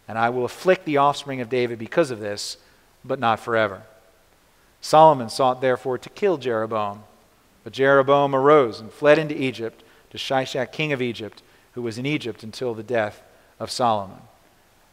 and 0.09 0.19
I 0.19 0.31
will 0.31 0.45
afflict 0.45 0.85
the 0.85 0.99
offspring 0.99 1.41
of 1.41 1.49
David 1.49 1.79
because 1.79 2.11
of 2.11 2.21
this, 2.21 2.59
but 3.05 3.19
not 3.19 3.41
forever. 3.41 3.83
Solomon 4.81 5.29
sought 5.29 5.61
therefore 5.61 5.99
to 5.99 6.11
kill 6.11 6.37
Jeroboam. 6.37 7.03
But 7.65 7.73
Jeroboam 7.73 8.35
arose 8.35 8.79
and 8.79 8.93
fled 8.93 9.19
into 9.19 9.41
Egypt 9.41 9.83
to 10.11 10.19
Shishak, 10.19 10.71
king 10.71 10.93
of 10.93 11.03
Egypt, 11.03 11.43
who 11.73 11.83
was 11.83 11.99
in 11.99 12.07
Egypt 12.07 12.45
until 12.45 12.75
the 12.75 12.85
death 12.85 13.23
of 13.59 13.71
Solomon. 13.71 14.19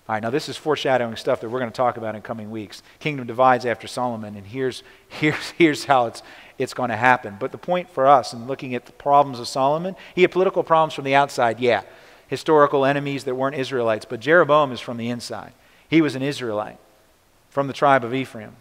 All 0.10 0.16
right, 0.16 0.24
now 0.24 0.32
this 0.32 0.50
is 0.50 0.58
foreshadowing 0.58 1.16
stuff 1.16 1.40
that 1.42 1.50
we're 1.50 1.60
going 1.60 1.72
to 1.72 1.76
talk 1.76 1.98
about 1.98 2.16
in 2.16 2.24
coming 2.24 2.50
weeks. 2.50 2.82
Kingdom 3.00 3.28
divides 3.28 3.66
after 3.66 3.88
Solomon, 3.88 4.36
and 4.36 4.48
here's, 4.48 4.82
here's, 5.08 5.52
here's 5.52 5.86
how 5.86 6.08
it's, 6.08 6.24
it's 6.58 6.74
going 6.74 6.90
to 6.90 6.96
happen. 6.96 7.38
But 7.40 7.52
the 7.52 7.60
point 7.60 7.90
for 7.92 8.08
us 8.08 8.34
in 8.34 8.48
looking 8.48 8.74
at 8.74 8.88
the 8.88 8.92
problems 8.92 9.40
of 9.40 9.48
Solomon, 9.48 9.96
he 10.16 10.24
had 10.24 10.32
political 10.32 10.64
problems 10.64 10.96
from 10.96 11.06
the 11.06 11.14
outside, 11.14 11.60
yeah 11.60 11.84
historical 12.34 12.84
enemies 12.84 13.26
that 13.26 13.36
weren't 13.36 13.56
Israelites, 13.56 14.06
but 14.06 14.20
Jeroboam 14.20 14.72
is 14.72 14.80
from 14.80 14.98
the 14.98 15.12
inside. 15.12 15.54
He 15.88 16.02
was 16.02 16.16
an 16.16 16.24
Israelite 16.24 16.80
from 17.52 17.68
the 17.68 17.74
tribe 17.74 18.04
of 18.04 18.12
Ephraim. 18.12 18.56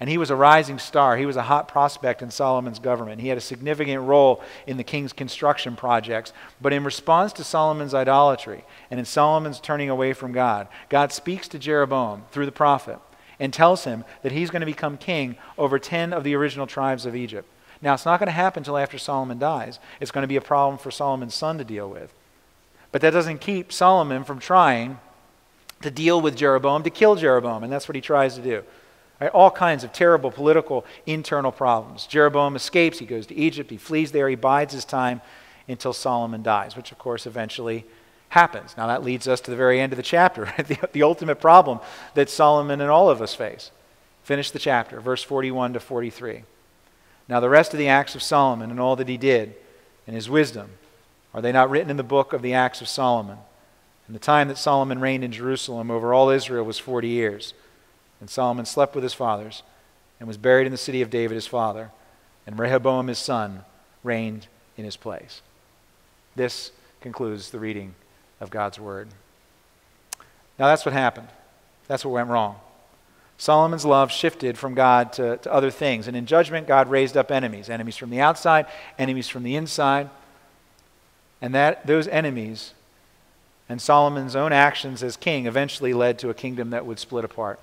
And 0.00 0.10
he 0.10 0.18
was 0.18 0.30
a 0.30 0.34
rising 0.34 0.80
star. 0.80 1.16
He 1.16 1.26
was 1.26 1.36
a 1.36 1.42
hot 1.42 1.68
prospect 1.68 2.20
in 2.20 2.32
Solomon's 2.32 2.80
government. 2.80 3.20
He 3.20 3.28
had 3.28 3.38
a 3.38 3.40
significant 3.40 4.02
role 4.02 4.42
in 4.66 4.76
the 4.76 4.82
king's 4.82 5.12
construction 5.12 5.76
projects. 5.76 6.32
But 6.60 6.72
in 6.72 6.82
response 6.82 7.32
to 7.34 7.44
Solomon's 7.44 7.94
idolatry 7.94 8.64
and 8.90 8.98
in 8.98 9.06
Solomon's 9.06 9.60
turning 9.60 9.88
away 9.88 10.12
from 10.14 10.32
God, 10.32 10.66
God 10.88 11.12
speaks 11.12 11.46
to 11.46 11.58
Jeroboam 11.60 12.24
through 12.32 12.46
the 12.46 12.50
prophet 12.50 12.98
and 13.38 13.52
tells 13.52 13.84
him 13.84 14.04
that 14.22 14.32
he's 14.32 14.50
going 14.50 14.58
to 14.58 14.66
become 14.66 14.96
king 14.96 15.36
over 15.56 15.78
10 15.78 16.12
of 16.12 16.24
the 16.24 16.34
original 16.34 16.66
tribes 16.66 17.06
of 17.06 17.14
Egypt. 17.14 17.48
Now, 17.80 17.94
it's 17.94 18.04
not 18.04 18.18
going 18.18 18.26
to 18.26 18.32
happen 18.32 18.62
until 18.62 18.78
after 18.78 18.98
Solomon 18.98 19.38
dies. 19.38 19.78
It's 20.00 20.10
going 20.10 20.22
to 20.22 20.28
be 20.28 20.34
a 20.34 20.40
problem 20.40 20.78
for 20.78 20.90
Solomon's 20.90 21.36
son 21.36 21.58
to 21.58 21.64
deal 21.64 21.88
with. 21.88 22.12
But 22.92 23.00
that 23.00 23.10
doesn't 23.10 23.40
keep 23.40 23.72
Solomon 23.72 24.22
from 24.22 24.38
trying 24.38 25.00
to 25.80 25.90
deal 25.90 26.20
with 26.20 26.36
Jeroboam, 26.36 26.82
to 26.84 26.90
kill 26.90 27.16
Jeroboam, 27.16 27.64
and 27.64 27.72
that's 27.72 27.88
what 27.88 27.96
he 27.96 28.00
tries 28.00 28.36
to 28.36 28.42
do. 28.42 28.62
All 29.32 29.50
kinds 29.50 29.84
of 29.84 29.92
terrible 29.92 30.30
political 30.30 30.84
internal 31.06 31.52
problems. 31.52 32.06
Jeroboam 32.06 32.56
escapes, 32.56 32.98
he 32.98 33.06
goes 33.06 33.26
to 33.26 33.34
Egypt, 33.34 33.70
he 33.70 33.76
flees 33.76 34.12
there, 34.12 34.28
he 34.28 34.34
bides 34.34 34.74
his 34.74 34.84
time 34.84 35.20
until 35.68 35.92
Solomon 35.92 36.42
dies, 36.42 36.76
which 36.76 36.92
of 36.92 36.98
course 36.98 37.26
eventually 37.26 37.86
happens. 38.30 38.74
Now 38.76 38.88
that 38.88 39.04
leads 39.04 39.28
us 39.28 39.40
to 39.42 39.50
the 39.50 39.56
very 39.56 39.80
end 39.80 39.92
of 39.92 39.96
the 39.96 40.02
chapter, 40.02 40.44
the, 40.56 40.88
the 40.92 41.02
ultimate 41.02 41.40
problem 41.40 41.80
that 42.14 42.30
Solomon 42.30 42.80
and 42.80 42.90
all 42.90 43.08
of 43.08 43.22
us 43.22 43.34
face. 43.34 43.70
Finish 44.24 44.50
the 44.50 44.58
chapter, 44.58 45.00
verse 45.00 45.22
41 45.22 45.74
to 45.74 45.80
43. 45.80 46.44
Now 47.28 47.40
the 47.40 47.48
rest 47.48 47.72
of 47.72 47.78
the 47.78 47.88
acts 47.88 48.14
of 48.14 48.22
Solomon 48.22 48.70
and 48.70 48.80
all 48.80 48.96
that 48.96 49.08
he 49.08 49.16
did, 49.16 49.54
and 50.06 50.16
his 50.16 50.28
wisdom, 50.28 50.70
are 51.34 51.40
they 51.40 51.52
not 51.52 51.70
written 51.70 51.90
in 51.90 51.96
the 51.96 52.02
book 52.02 52.32
of 52.32 52.42
the 52.42 52.54
Acts 52.54 52.80
of 52.80 52.88
Solomon? 52.88 53.38
And 54.06 54.14
the 54.14 54.20
time 54.20 54.48
that 54.48 54.58
Solomon 54.58 55.00
reigned 55.00 55.24
in 55.24 55.32
Jerusalem 55.32 55.90
over 55.90 56.12
all 56.12 56.28
Israel 56.28 56.64
was 56.64 56.78
40 56.78 57.08
years. 57.08 57.54
And 58.20 58.28
Solomon 58.28 58.66
slept 58.66 58.94
with 58.94 59.02
his 59.02 59.14
fathers 59.14 59.62
and 60.20 60.28
was 60.28 60.36
buried 60.36 60.66
in 60.66 60.72
the 60.72 60.78
city 60.78 61.02
of 61.02 61.10
David 61.10 61.34
his 61.34 61.46
father. 61.46 61.90
And 62.46 62.58
Rehoboam 62.58 63.06
his 63.06 63.18
son 63.18 63.64
reigned 64.04 64.48
in 64.76 64.84
his 64.84 64.96
place. 64.96 65.42
This 66.36 66.72
concludes 67.00 67.50
the 67.50 67.58
reading 67.58 67.94
of 68.40 68.50
God's 68.50 68.78
word. 68.78 69.08
Now 70.58 70.66
that's 70.66 70.84
what 70.84 70.92
happened. 70.92 71.28
That's 71.88 72.04
what 72.04 72.12
went 72.12 72.28
wrong. 72.28 72.56
Solomon's 73.38 73.84
love 73.84 74.12
shifted 74.12 74.56
from 74.56 74.74
God 74.74 75.12
to, 75.14 75.36
to 75.38 75.52
other 75.52 75.70
things. 75.70 76.06
And 76.06 76.16
in 76.16 76.26
judgment, 76.26 76.68
God 76.68 76.88
raised 76.88 77.16
up 77.16 77.30
enemies 77.30 77.68
enemies 77.68 77.96
from 77.96 78.10
the 78.10 78.20
outside, 78.20 78.66
enemies 78.98 79.28
from 79.28 79.42
the 79.42 79.56
inside. 79.56 80.10
And 81.42 81.54
that 81.54 81.86
those 81.86 82.08
enemies 82.08 82.72
and 83.68 83.82
Solomon's 83.82 84.36
own 84.36 84.52
actions 84.52 85.02
as 85.02 85.16
king 85.16 85.46
eventually 85.46 85.92
led 85.92 86.18
to 86.20 86.30
a 86.30 86.34
kingdom 86.34 86.70
that 86.70 86.86
would 86.86 86.98
split 86.98 87.24
apart. 87.24 87.58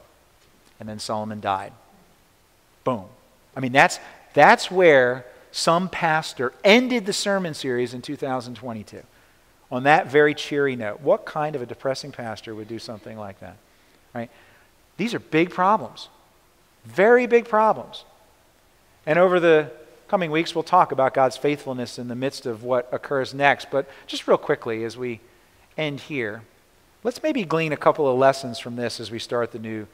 And 0.80 0.88
then 0.88 1.00
Solomon 1.00 1.40
died. 1.40 1.72
Boom. 2.84 3.06
I 3.56 3.62
mean, 3.62 3.72
that's, 3.72 4.00
that's 4.34 4.70
where 4.70 5.26
some 5.52 5.90
pastor 5.90 6.54
ended 6.64 7.06
the 7.06 7.14
sermon 7.14 7.54
series 7.54 7.94
in 7.94 8.02
2022 8.02 9.02
on 9.72 9.84
that 9.84 10.08
very 10.08 10.34
cheery 10.34 10.76
note. 10.76 11.02
What 11.02 11.26
kind 11.26 11.56
of 11.56 11.62
a 11.62 11.66
depressing 11.66 12.12
pastor 12.12 12.54
would 12.56 12.68
do 12.68 12.80
something 12.80 13.18
like 13.18 13.40
that? 13.40 13.56
Right? 14.14 14.30
These 14.98 15.14
are 15.14 15.20
big 15.20 15.52
problems. 15.52 16.10
Very 16.86 17.28
big 17.28 17.48
problems. 17.48 18.04
And 19.06 19.20
over 19.20 19.40
the 19.40 19.72
coming 20.10 20.32
weeks, 20.32 20.56
we'll 20.56 20.64
talk 20.64 20.92
about 20.92 21.14
God's 21.14 21.38
faithfulness 21.38 22.00
in 22.00 22.08
the 22.08 22.16
midst 22.16 22.48
of 22.48 22.64
what 22.64 22.90
occurs 22.92 23.34
next. 23.34 23.70
But 23.70 23.88
just 24.08 24.28
real 24.28 24.38
quickly, 24.38 24.84
as 24.84 24.98
we 24.98 25.22
end 25.78 26.00
here, 26.00 26.42
let's 27.04 27.22
maybe 27.22 27.44
glean 27.46 27.72
a 27.72 27.78
couple 27.78 28.08
of 28.08 28.18
lessons 28.18 28.58
from 28.58 28.76
this 28.76 29.00
as 29.00 29.12
we 29.12 29.20
start 29.20 29.52
the 29.52 29.60
new 29.60 29.88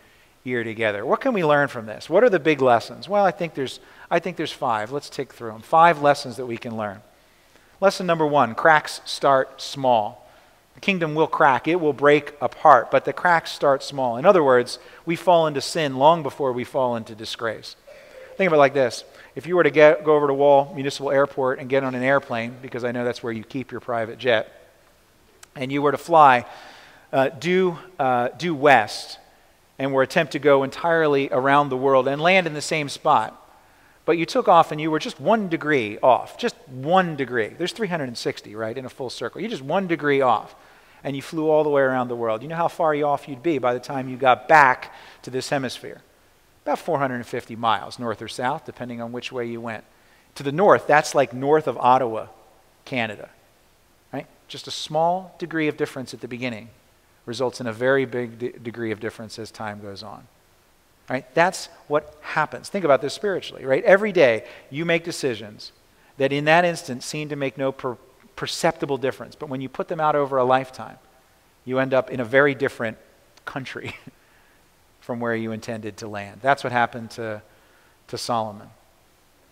year 0.45 0.63
together. 0.63 1.05
What 1.05 1.19
can 1.19 1.33
we 1.33 1.43
learn 1.43 1.67
from 1.67 1.85
this? 1.85 2.09
What 2.09 2.23
are 2.23 2.29
the 2.29 2.39
big 2.39 2.61
lessons? 2.61 3.09
Well, 3.09 3.25
I 3.25 3.31
think 3.31 3.55
there's, 3.55 3.81
I 4.09 4.19
think 4.19 4.37
there's 4.37 4.53
five. 4.53 4.89
Let's 4.91 5.09
take 5.09 5.33
through 5.33 5.51
them. 5.51 5.61
Five 5.61 6.01
lessons 6.01 6.37
that 6.37 6.45
we 6.45 6.57
can 6.57 6.77
learn. 6.77 7.01
Lesson 7.81 8.07
number 8.07 8.25
one 8.25 8.55
cracks 8.55 9.01
start 9.03 9.61
small. 9.61 10.29
The 10.75 10.81
kingdom 10.81 11.13
will 11.13 11.27
crack, 11.27 11.67
it 11.67 11.79
will 11.79 11.93
break 11.93 12.33
apart, 12.41 12.91
but 12.91 13.05
the 13.05 13.13
cracks 13.13 13.51
start 13.51 13.81
small. 13.81 14.17
In 14.17 14.25
other 14.25 14.43
words, 14.43 14.77
we 15.05 15.15
fall 15.15 15.47
into 15.47 15.61
sin 15.61 15.97
long 15.97 16.21
before 16.21 16.51
we 16.51 16.63
fall 16.63 16.95
into 16.95 17.15
disgrace. 17.15 17.75
Think 18.37 18.47
of 18.47 18.53
it 18.53 18.57
like 18.57 18.73
this 18.73 19.03
if 19.35 19.45
you 19.45 19.55
were 19.55 19.63
to 19.63 19.69
get, 19.69 20.05
go 20.05 20.15
over 20.15 20.27
to 20.27 20.33
Wall 20.33 20.71
Municipal 20.73 21.11
Airport 21.11 21.59
and 21.59 21.69
get 21.69 21.83
on 21.83 21.93
an 21.93 22.03
airplane, 22.03 22.55
because 22.61 22.85
I 22.85 22.91
know 22.91 23.03
that's 23.03 23.21
where 23.21 23.33
you 23.33 23.43
keep 23.43 23.71
your 23.71 23.81
private 23.81 24.17
jet, 24.17 24.51
and 25.55 25.71
you 25.71 25.81
were 25.81 25.91
to 25.91 25.97
fly 25.97 26.45
uh, 27.11 27.29
due, 27.29 27.77
uh, 27.99 28.29
due 28.29 28.55
west 28.55 29.19
and 29.77 29.93
were 29.93 30.03
attempt 30.03 30.31
to 30.33 30.39
go 30.39 30.63
entirely 30.63 31.29
around 31.31 31.67
the 31.67 31.77
world 31.77 32.07
and 32.07 32.21
land 32.21 32.47
in 32.47 32.53
the 32.53 32.61
same 32.61 32.87
spot, 32.87 33.41
but 34.05 34.17
you 34.17 34.25
took 34.25 34.47
off 34.47 34.71
and 34.71 34.79
you 34.79 34.89
were 34.89 34.99
just 34.99 35.19
one 35.19 35.49
degree 35.49 35.97
off, 35.99 36.37
just 36.37 36.55
one 36.67 37.17
degree. 37.17 37.49
There's 37.49 37.73
360, 37.73 38.55
right, 38.55 38.77
in 38.77 38.85
a 38.85 38.89
full 38.89 39.09
circle. 39.09 39.41
You're 39.41 39.49
just 39.49 39.63
one 39.63 39.87
degree 39.87 40.21
off, 40.21 40.55
and 41.03 41.13
you 41.15 41.21
flew 41.21 41.49
all 41.49 41.65
the 41.65 41.69
way 41.69 41.81
around 41.81 42.07
the 42.07 42.15
world. 42.15 42.41
You 42.41 42.47
know 42.47 42.55
how 42.55 42.69
far 42.69 42.95
off 43.03 43.27
you'd 43.27 43.43
be 43.43 43.57
by 43.57 43.73
the 43.73 43.81
time 43.81 44.07
you 44.07 44.15
got 44.15 44.47
back 44.47 44.93
to 45.23 45.29
this 45.29 45.49
hemisphere 45.49 46.01
about 46.65 46.79
450 46.79 47.55
miles, 47.55 47.99
north 47.99 48.23
or 48.23 48.27
south, 48.27 48.65
depending 48.65 48.99
on 48.99 49.11
which 49.11 49.31
way 49.31 49.45
you 49.45 49.61
went. 49.61 49.83
To 50.35 50.43
the 50.43 50.51
north, 50.51 50.87
that's 50.87 51.13
like 51.13 51.31
north 51.31 51.67
of 51.67 51.77
Ottawa, 51.77 52.27
Canada. 52.85 53.29
Right? 54.11 54.25
Just 54.47 54.67
a 54.67 54.71
small 54.71 55.35
degree 55.37 55.67
of 55.67 55.77
difference 55.77 56.13
at 56.13 56.21
the 56.21 56.27
beginning. 56.27 56.69
results 57.27 57.59
in 57.59 57.65
a 57.65 57.73
very 57.73 58.05
big 58.05 58.37
de- 58.37 58.51
degree 58.51 58.91
of 58.91 58.99
difference 58.99 59.39
as 59.39 59.49
time 59.49 59.79
goes 59.81 60.03
on. 60.03 60.27
Right? 61.09 61.25
That's 61.35 61.69
what 61.87 62.15
happens. 62.21 62.69
Think 62.69 62.83
about 62.83 63.01
this 63.01 63.13
spiritually, 63.13 63.63
right? 63.63 63.83
Every 63.83 64.11
day 64.11 64.45
you 64.71 64.85
make 64.85 65.03
decisions 65.03 65.71
that 66.17 66.31
in 66.31 66.45
that 66.45 66.65
instant 66.65 67.03
seem 67.03 67.29
to 67.29 67.35
make 67.35 67.57
no 67.57 67.71
per- 67.71 67.97
perceptible 68.35 68.97
difference, 68.97 69.35
but 69.35 69.49
when 69.49 69.61
you 69.61 69.69
put 69.69 69.87
them 69.87 69.99
out 69.99 70.15
over 70.15 70.37
a 70.37 70.43
lifetime, 70.43 70.97
you 71.63 71.79
end 71.79 71.93
up 71.93 72.09
in 72.09 72.19
a 72.19 72.25
very 72.25 72.55
different 72.55 72.97
country 73.45 73.95
from 75.05 75.19
where 75.19 75.35
you 75.35 75.51
intended 75.51 75.97
to 75.97 76.07
land. 76.07 76.39
That's 76.41 76.63
what 76.63 76.73
happened 76.73 77.11
to, 77.11 77.43
to 78.07 78.17
Solomon. 78.17 78.69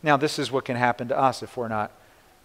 Now, 0.02 0.18
this 0.18 0.40
is 0.40 0.52
what 0.52 0.66
can 0.66 0.76
happen 0.76 1.10
to 1.10 1.18
us 1.18 1.44
if 1.44 1.56
we're 1.56 1.68
not 1.68 1.92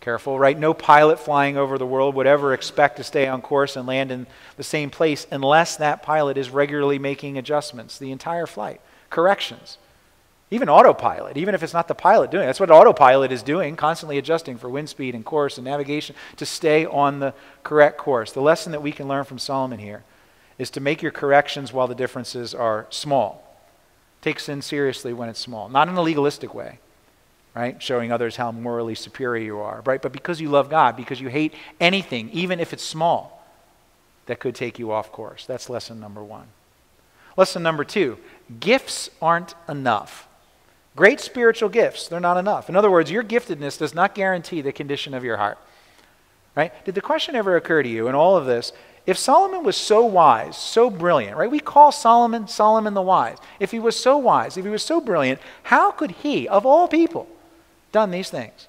careful, 0.00 0.38
right? 0.38 0.57
No 0.59 0.75
pilot 0.75 1.19
flying 1.19 1.57
over 1.57 1.79
the 1.79 1.87
world 1.87 2.15
would 2.15 2.27
ever 2.27 2.53
expect 2.53 2.99
to 2.99 3.05
stay 3.05 3.27
on 3.27 3.41
course 3.41 3.77
and 3.77 3.87
land 3.87 4.12
in 4.12 4.27
the 4.59 4.62
same 4.62 4.91
place 4.91 5.27
unless 5.31 5.77
that 5.77 6.03
pilot 6.03 6.37
is 6.37 6.50
regularly 6.50 6.99
making 6.99 7.38
adjustments 7.38 7.99
the 7.99 8.12
entire 8.12 8.47
flight, 8.47 8.79
corrections. 9.09 9.79
Even 10.50 10.69
autopilot, 10.69 11.38
even 11.38 11.55
if 11.55 11.62
it's 11.62 11.73
not 11.73 11.88
the 11.88 11.95
pilot 11.95 12.31
doing 12.31 12.45
it. 12.45 12.47
That's 12.47 12.61
what 12.61 12.71
autopilot 12.71 13.33
is 13.33 13.43
doing, 13.43 13.75
constantly 13.75 14.19
adjusting 14.19 14.59
for 14.59 14.69
wind 14.69 14.91
speed 14.91 15.15
and 15.15 15.25
course 15.25 15.57
and 15.57 15.65
navigation 15.65 16.15
to 16.37 16.45
stay 16.45 16.85
on 16.85 17.21
the 17.21 17.33
correct 17.65 17.97
course. 17.97 18.33
The 18.33 18.43
lesson 18.43 18.73
that 18.73 18.83
we 18.83 18.93
can 18.93 19.09
learn 19.09 19.25
from 19.25 19.38
Solomon 19.38 19.79
here 19.79 20.05
is 20.59 20.71
to 20.71 20.81
make 20.81 21.03
your 21.03 21.12
corrections 21.12 21.73
while 21.73 21.87
the 21.87 21.95
differences 21.95 22.55
are 22.55 22.87
small. 22.91 23.45
Take 24.21 24.41
sin 24.41 24.61
seriously 24.62 25.12
when 25.12 25.29
it's 25.29 25.38
small, 25.38 25.69
not 25.69 25.88
in 25.88 25.95
a 25.95 26.03
legalistic 26.03 26.55
way, 26.55 26.81
right? 27.55 27.81
Showing 27.81 28.11
others 28.11 28.37
how 28.37 28.50
morally 28.50 28.97
superior 28.97 29.45
you 29.45 29.59
are, 29.61 29.83
right? 29.85 30.03
But 30.03 30.12
because 30.12 30.41
you 30.41 30.49
love 30.49 30.69
God, 30.69 30.97
because 30.97 31.21
you 31.21 31.29
hate 31.29 31.55
anything, 31.81 32.29
even 32.31 32.59
if 32.59 32.73
it's 32.73 32.83
small, 32.83 33.47
that 34.27 34.41
could 34.41 34.55
take 34.55 34.79
you 34.79 34.91
off 34.91 35.12
course. 35.12 35.47
That's 35.47 35.71
lesson 35.71 36.00
number 36.00 36.23
one. 36.23 36.49
Lesson 37.37 37.62
number 37.62 37.85
two 37.85 38.19
gifts 38.59 39.11
aren't 39.23 39.55
enough. 39.69 40.27
Great 40.97 41.21
spiritual 41.21 41.69
gifts, 41.69 42.09
they're 42.09 42.19
not 42.19 42.37
enough. 42.37 42.69
In 42.69 42.75
other 42.75 42.91
words, 42.91 43.09
your 43.09 43.23
giftedness 43.23 43.79
does 43.79 43.95
not 43.95 44.17
guarantee 44.17 44.61
the 44.61 44.73
condition 44.73 45.15
of 45.15 45.23
your 45.23 45.37
heart. 45.37 45.59
Right? 46.57 46.73
Did 46.85 46.97
the 46.97 47.00
question 47.00 47.37
ever 47.37 47.55
occur 47.55 47.85
to 47.85 47.88
you 47.88 48.09
in 48.09 48.17
all 48.17 48.37
of 48.37 48.47
this? 48.47 48.73
If 49.09 49.17
Solomon 49.17 49.65
was 49.65 49.75
so 49.75 50.05
wise, 50.05 50.55
so 50.55 50.91
brilliant, 50.91 51.38
right? 51.38 51.50
We 51.50 51.61
call 51.61 51.93
Solomon 51.93 52.47
Solomon 52.47 52.93
the 52.93 53.00
wise. 53.00 53.38
If 53.59 53.71
he 53.71 53.79
was 53.79 53.99
so 53.99 54.19
wise, 54.19 54.59
if 54.59 54.67
he 54.67 54.71
was 54.71 54.83
so 54.83 55.00
brilliant, 55.00 55.41
how 55.62 55.91
could 55.91 56.11
he, 56.11 56.47
of 56.47 56.67
all 56.67 56.87
people, 56.87 57.27
done 57.91 58.11
these 58.11 58.29
things? 58.29 58.69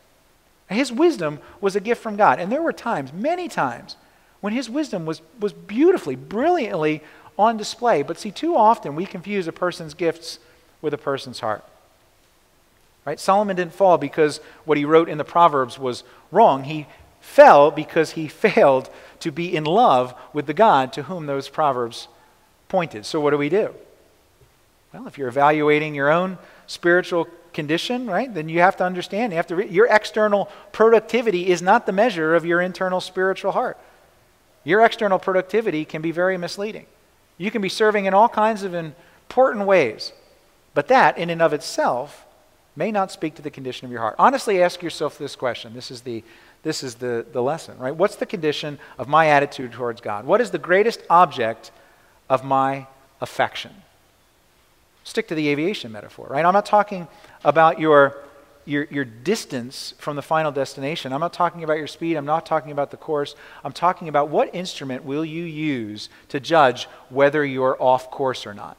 His 0.70 0.94
wisdom 0.94 1.40
was 1.60 1.76
a 1.76 1.82
gift 1.82 2.02
from 2.02 2.16
God. 2.16 2.40
And 2.40 2.50
there 2.50 2.62
were 2.62 2.72
times, 2.72 3.12
many 3.12 3.50
times, 3.50 3.98
when 4.40 4.54
his 4.54 4.70
wisdom 4.70 5.06
was, 5.06 5.22
was 5.42 5.52
beautifully, 5.52 6.16
brilliantly 6.16 7.04
on 7.38 7.58
display. 7.58 8.02
But 8.02 8.18
see, 8.18 8.32
too 8.32 8.56
often 8.56 8.96
we 8.96 9.06
confuse 9.06 9.46
a 9.46 9.52
person's 9.52 9.94
gifts 9.94 10.40
with 10.82 10.94
a 10.94 10.98
person's 10.98 11.42
heart. 11.42 11.66
Right? 13.04 13.20
Solomon 13.20 13.58
didn't 13.58 13.74
fall 13.74 13.98
because 13.98 14.40
what 14.64 14.78
he 14.78 14.86
wrote 14.86 15.10
in 15.10 15.18
the 15.18 15.26
Proverbs 15.26 15.78
was 15.78 16.06
wrong. 16.32 16.64
He 16.64 16.88
fell 17.20 17.72
because 17.72 18.12
he 18.12 18.28
failed 18.30 18.90
to 19.20 19.32
be 19.32 19.56
in 19.56 19.64
love 19.64 20.14
with 20.34 20.46
the 20.46 20.54
God 20.54 20.94
to 20.94 21.04
whom 21.04 21.26
those 21.26 21.50
Proverbs 21.50 22.08
pointed. 22.68 23.06
So, 23.06 23.20
what 23.20 23.32
do 23.32 23.38
we 23.38 23.50
do? 23.50 23.74
Well, 24.94 25.08
if 25.08 25.18
you're 25.18 25.28
evaluating 25.28 25.94
your 25.94 26.12
own 26.12 26.38
spiritual 26.68 27.28
condition, 27.54 28.08
right, 28.08 28.34
then 28.34 28.50
you 28.50 28.60
have 28.62 28.78
to 28.78 28.84
understand, 28.84 29.34
you 29.34 29.38
have 29.38 29.48
to 29.48 29.56
re- 29.58 29.68
your 29.68 29.88
external 29.88 30.50
productivity 30.72 31.50
is 31.50 31.62
not 31.62 31.86
the 31.86 31.92
measure 31.92 32.36
of 32.36 32.46
your 32.46 32.62
internal 32.62 33.02
spiritual 33.02 33.52
heart. 33.52 33.78
Your 34.64 34.84
external 34.84 35.20
productivity 35.20 35.86
can 35.86 36.02
be 36.02 36.12
very 36.12 36.38
misleading. 36.38 36.86
You 37.38 37.52
can 37.52 37.62
be 37.62 37.70
serving 37.70 38.06
in 38.06 38.14
all 38.14 38.30
kinds 38.30 38.64
of 38.64 38.74
important 38.74 39.66
ways, 39.66 40.12
but 40.74 40.88
that, 40.88 41.18
in 41.18 41.30
and 41.30 41.42
of 41.42 41.54
itself, 41.54 42.26
may 42.76 42.92
not 42.92 43.12
speak 43.12 43.36
to 43.36 43.42
the 43.42 43.52
condition 43.52 43.86
of 43.86 43.92
your 43.92 44.02
heart. 44.02 44.16
Honestly, 44.20 44.62
ask 44.62 44.82
yourself 44.82 45.18
this 45.18 45.36
question. 45.36 45.74
This 45.74 45.92
is 45.92 46.02
the 46.02 46.24
this 46.64 46.84
is 46.84 46.96
the, 46.96 47.26
the 47.32 47.42
lesson, 47.42 47.78
right? 47.78 47.96
What's 47.96 48.18
the 48.18 48.26
condition 48.26 48.80
of 48.98 49.08
my 49.08 49.28
attitude 49.28 49.72
towards 49.72 50.02
God? 50.02 50.26
What 50.26 50.42
is 50.42 50.52
the 50.52 50.58
greatest 50.58 51.02
object 51.10 51.72
of 52.30 52.44
my 52.44 52.88
affection? 53.22 53.72
Stick 55.04 55.28
to 55.30 55.36
the 55.36 55.48
aviation 55.48 55.92
metaphor, 55.92 56.28
right? 56.30 56.44
I'm 56.44 56.54
not 56.54 56.66
talking 56.66 57.08
about 57.46 57.80
your, 57.80 58.18
your, 58.66 58.84
your 58.92 59.06
distance 59.06 59.94
from 59.98 60.18
the 60.18 60.22
final 60.22 60.52
destination. 60.52 61.14
I'm 61.14 61.22
not 61.22 61.34
talking 61.34 61.64
about 61.64 61.78
your 61.78 61.88
speed. 61.88 62.16
I'm 62.16 62.26
not 62.26 62.46
talking 62.46 62.72
about 62.72 62.92
the 62.92 62.98
course. 62.98 63.36
I'm 63.64 63.72
talking 63.72 64.10
about 64.10 64.30
what 64.30 64.54
instrument 64.54 65.06
will 65.06 65.24
you 65.24 65.44
use 65.44 66.10
to 66.28 66.40
judge 66.40 66.88
whether 67.10 67.46
you're 67.46 67.82
off 67.82 68.12
course 68.12 68.46
or 68.46 68.54
not. 68.54 68.76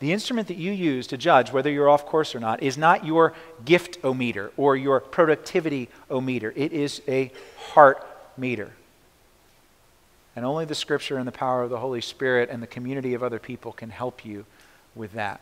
The 0.00 0.12
instrument 0.12 0.46
that 0.48 0.56
you 0.56 0.70
use 0.70 1.08
to 1.08 1.16
judge 1.16 1.52
whether 1.52 1.70
you're 1.70 1.88
off 1.88 2.06
course 2.06 2.34
or 2.34 2.40
not 2.40 2.62
is 2.62 2.78
not 2.78 3.04
your 3.04 3.34
gift 3.64 3.98
o 4.04 4.14
meter 4.14 4.52
or 4.56 4.76
your 4.76 5.00
productivity 5.00 5.88
o 6.08 6.20
meter. 6.20 6.52
It 6.54 6.72
is 6.72 7.02
a 7.08 7.32
heart 7.72 8.06
meter. 8.36 8.70
And 10.36 10.46
only 10.46 10.64
the 10.64 10.76
Scripture 10.76 11.18
and 11.18 11.26
the 11.26 11.32
power 11.32 11.64
of 11.64 11.70
the 11.70 11.80
Holy 11.80 12.00
Spirit 12.00 12.48
and 12.48 12.62
the 12.62 12.68
community 12.68 13.14
of 13.14 13.24
other 13.24 13.40
people 13.40 13.72
can 13.72 13.90
help 13.90 14.24
you 14.24 14.46
with 14.94 15.14
that. 15.14 15.40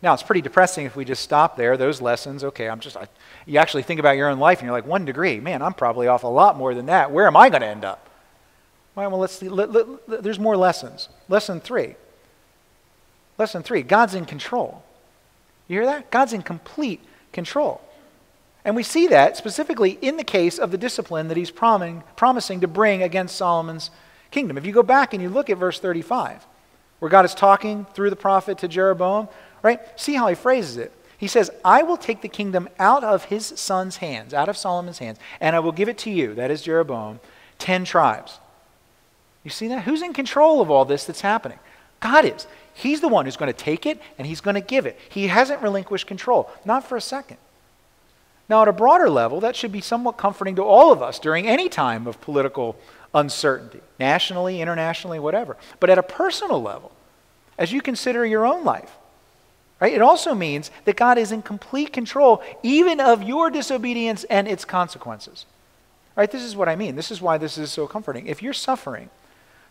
Now, 0.00 0.14
it's 0.14 0.22
pretty 0.22 0.40
depressing 0.40 0.86
if 0.86 0.96
we 0.96 1.04
just 1.04 1.22
stop 1.22 1.56
there, 1.56 1.76
those 1.76 2.00
lessons. 2.00 2.44
Okay, 2.44 2.68
I'm 2.68 2.80
just, 2.80 2.96
I, 2.96 3.08
you 3.44 3.58
actually 3.58 3.82
think 3.82 4.00
about 4.00 4.16
your 4.16 4.30
own 4.30 4.38
life 4.38 4.60
and 4.60 4.66
you're 4.66 4.76
like, 4.76 4.86
one 4.86 5.04
degree, 5.04 5.38
man, 5.38 5.60
I'm 5.60 5.74
probably 5.74 6.06
off 6.06 6.24
a 6.24 6.28
lot 6.28 6.56
more 6.56 6.74
than 6.74 6.86
that. 6.86 7.10
Where 7.10 7.26
am 7.26 7.36
I 7.36 7.50
going 7.50 7.62
to 7.62 7.68
end 7.68 7.84
up? 7.84 8.08
Well, 8.94 9.10
let's 9.18 9.34
see. 9.34 9.50
Let, 9.50 9.70
let, 9.72 10.08
let, 10.08 10.22
there's 10.22 10.38
more 10.38 10.56
lessons. 10.56 11.10
Lesson 11.28 11.60
three 11.60 11.96
Lesson 13.38 13.62
three 13.62 13.82
God's 13.82 14.14
in 14.14 14.24
control. 14.24 14.82
You 15.68 15.76
hear 15.76 15.86
that? 15.86 16.10
God's 16.10 16.32
in 16.32 16.42
complete 16.42 17.00
control. 17.32 17.80
And 18.64 18.74
we 18.74 18.82
see 18.82 19.06
that 19.08 19.36
specifically 19.36 19.98
in 20.02 20.16
the 20.16 20.24
case 20.24 20.58
of 20.58 20.72
the 20.72 20.78
discipline 20.78 21.28
that 21.28 21.36
he's 21.36 21.52
prom- 21.52 22.02
promising 22.16 22.60
to 22.60 22.68
bring 22.68 23.02
against 23.02 23.36
Solomon's 23.36 23.90
kingdom. 24.30 24.58
If 24.58 24.66
you 24.66 24.72
go 24.72 24.82
back 24.82 25.14
and 25.14 25.22
you 25.22 25.28
look 25.28 25.48
at 25.50 25.56
verse 25.56 25.78
35, 25.78 26.44
where 26.98 27.10
God 27.10 27.24
is 27.24 27.34
talking 27.34 27.86
through 27.94 28.10
the 28.10 28.16
prophet 28.16 28.58
to 28.58 28.68
Jeroboam, 28.68 29.28
right? 29.62 29.80
See 29.98 30.14
how 30.14 30.26
he 30.26 30.34
phrases 30.34 30.76
it. 30.76 30.92
He 31.18 31.28
says, 31.28 31.50
I 31.64 31.82
will 31.82 31.96
take 31.96 32.22
the 32.22 32.28
kingdom 32.28 32.68
out 32.78 33.04
of 33.04 33.26
his 33.26 33.46
son's 33.46 33.98
hands, 33.98 34.34
out 34.34 34.48
of 34.48 34.56
Solomon's 34.56 34.98
hands, 34.98 35.18
and 35.40 35.56
I 35.56 35.60
will 35.60 35.72
give 35.72 35.88
it 35.88 35.98
to 35.98 36.10
you, 36.10 36.34
that 36.34 36.50
is 36.50 36.62
Jeroboam, 36.62 37.20
ten 37.58 37.84
tribes. 37.84 38.38
You 39.44 39.50
see 39.50 39.68
that? 39.68 39.84
Who's 39.84 40.02
in 40.02 40.12
control 40.12 40.60
of 40.60 40.70
all 40.70 40.84
this 40.84 41.04
that's 41.04 41.20
happening? 41.20 41.58
God 42.00 42.24
is. 42.24 42.46
He's 42.76 43.00
the 43.00 43.08
one 43.08 43.24
who's 43.24 43.38
going 43.38 43.52
to 43.52 43.58
take 43.58 43.86
it 43.86 43.98
and 44.18 44.26
he's 44.26 44.42
going 44.42 44.54
to 44.54 44.60
give 44.60 44.84
it. 44.84 44.98
He 45.08 45.28
hasn't 45.28 45.62
relinquished 45.62 46.06
control, 46.06 46.50
not 46.62 46.84
for 46.84 46.94
a 46.94 47.00
second. 47.00 47.38
Now, 48.50 48.60
at 48.60 48.68
a 48.68 48.72
broader 48.72 49.08
level, 49.08 49.40
that 49.40 49.56
should 49.56 49.72
be 49.72 49.80
somewhat 49.80 50.18
comforting 50.18 50.56
to 50.56 50.62
all 50.62 50.92
of 50.92 51.02
us 51.02 51.18
during 51.18 51.48
any 51.48 51.70
time 51.70 52.06
of 52.06 52.20
political 52.20 52.76
uncertainty, 53.14 53.80
nationally, 53.98 54.60
internationally, 54.60 55.18
whatever. 55.18 55.56
But 55.80 55.88
at 55.88 55.96
a 55.96 56.02
personal 56.02 56.60
level, 56.60 56.92
as 57.56 57.72
you 57.72 57.80
consider 57.80 58.26
your 58.26 58.44
own 58.44 58.62
life, 58.62 58.92
right, 59.80 59.94
it 59.94 60.02
also 60.02 60.34
means 60.34 60.70
that 60.84 60.96
God 60.96 61.16
is 61.16 61.32
in 61.32 61.40
complete 61.40 61.94
control 61.94 62.42
even 62.62 63.00
of 63.00 63.22
your 63.22 63.48
disobedience 63.48 64.24
and 64.24 64.46
its 64.46 64.66
consequences. 64.66 65.46
Right? 66.14 66.30
This 66.30 66.42
is 66.42 66.54
what 66.54 66.68
I 66.68 66.76
mean. 66.76 66.94
This 66.94 67.10
is 67.10 67.22
why 67.22 67.38
this 67.38 67.56
is 67.56 67.72
so 67.72 67.86
comforting. 67.86 68.26
If 68.26 68.42
you're 68.42 68.52
suffering 68.52 69.08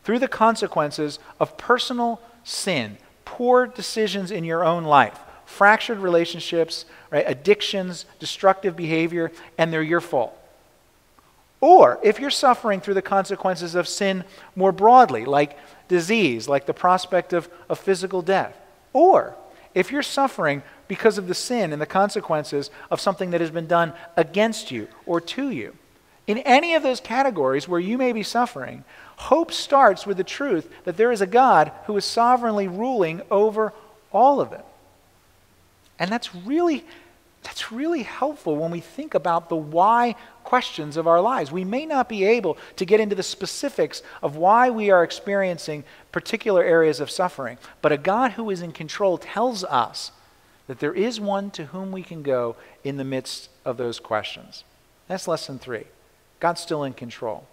through 0.03 0.19
the 0.19 0.27
consequences 0.27 1.19
of 1.39 1.55
personal 1.57 2.19
sin, 2.45 2.97
poor 3.25 3.67
decisions 3.67 4.31
in 4.31 4.45
your 4.45 4.63
own 4.63 4.85
life, 4.85 5.19
fractured 5.45 5.97
relationships, 5.97 6.85
right, 7.11 7.25
addictions, 7.27 8.05
destructive 8.19 8.77
behavior, 8.77 9.31
and 9.57 9.73
they're 9.73 9.81
your 9.81 9.99
fault. 9.99 10.37
Or 11.59 11.99
if 12.03 12.19
you're 12.19 12.29
suffering 12.29 12.79
through 12.79 12.93
the 12.93 13.01
consequences 13.01 13.75
of 13.75 13.87
sin 13.87 14.23
more 14.55 14.71
broadly, 14.71 15.25
like 15.25 15.57
disease, 15.87 16.47
like 16.47 16.65
the 16.65 16.73
prospect 16.73 17.33
of, 17.33 17.49
of 17.67 17.79
physical 17.79 18.21
death. 18.21 18.55
Or 18.93 19.35
if 19.73 19.91
you're 19.91 20.03
suffering 20.03 20.61
because 20.87 21.17
of 21.17 21.27
the 21.27 21.33
sin 21.33 21.73
and 21.73 21.81
the 21.81 21.87
consequences 21.87 22.69
of 22.91 23.01
something 23.01 23.31
that 23.31 23.41
has 23.41 23.51
been 23.51 23.67
done 23.67 23.93
against 24.15 24.71
you 24.71 24.87
or 25.05 25.19
to 25.19 25.49
you. 25.49 25.75
In 26.27 26.37
any 26.39 26.73
of 26.75 26.83
those 26.83 26.99
categories 26.99 27.67
where 27.67 27.79
you 27.79 27.97
may 27.97 28.11
be 28.11 28.23
suffering, 28.23 28.83
Hope 29.17 29.51
starts 29.51 30.05
with 30.05 30.17
the 30.17 30.23
truth 30.23 30.69
that 30.83 30.97
there 30.97 31.11
is 31.11 31.21
a 31.21 31.27
God 31.27 31.71
who 31.85 31.95
is 31.97 32.05
sovereignly 32.05 32.67
ruling 32.67 33.21
over 33.31 33.73
all 34.11 34.41
of 34.41 34.51
it. 34.51 34.65
And 35.99 36.11
that's 36.11 36.33
really 36.35 36.85
that's 37.45 37.71
really 37.71 38.01
helpful 38.01 38.57
when 38.57 38.71
we 38.71 38.79
think 38.79 39.13
about 39.13 39.49
the 39.49 39.55
why 39.55 40.15
questions 40.43 40.97
of 40.97 41.05
our 41.05 41.21
lives. 41.21 41.51
We 41.51 41.63
may 41.63 41.85
not 41.85 42.09
be 42.09 42.23
able 42.25 42.57
to 42.75 42.85
get 42.85 42.99
into 42.99 43.15
the 43.15 43.21
specifics 43.21 44.01
of 44.23 44.35
why 44.35 44.71
we 44.71 44.89
are 44.89 45.03
experiencing 45.03 45.83
particular 46.11 46.63
areas 46.63 46.99
of 46.99 47.11
suffering, 47.11 47.59
but 47.83 47.91
a 47.91 47.97
God 47.97 48.31
who 48.31 48.49
is 48.49 48.63
in 48.63 48.71
control 48.71 49.19
tells 49.19 49.63
us 49.63 50.11
that 50.65 50.79
there 50.79 50.93
is 50.95 51.19
one 51.19 51.51
to 51.51 51.65
whom 51.65 51.91
we 51.91 52.01
can 52.01 52.23
go 52.23 52.55
in 52.83 52.97
the 52.97 53.03
midst 53.03 53.49
of 53.63 53.77
those 53.77 53.99
questions. 53.99 54.63
That's 55.07 55.27
lesson 55.27 55.59
three. 55.59 55.85
God's 56.39 56.61
still 56.61 56.83
in 56.83 56.93
control. 56.93 57.45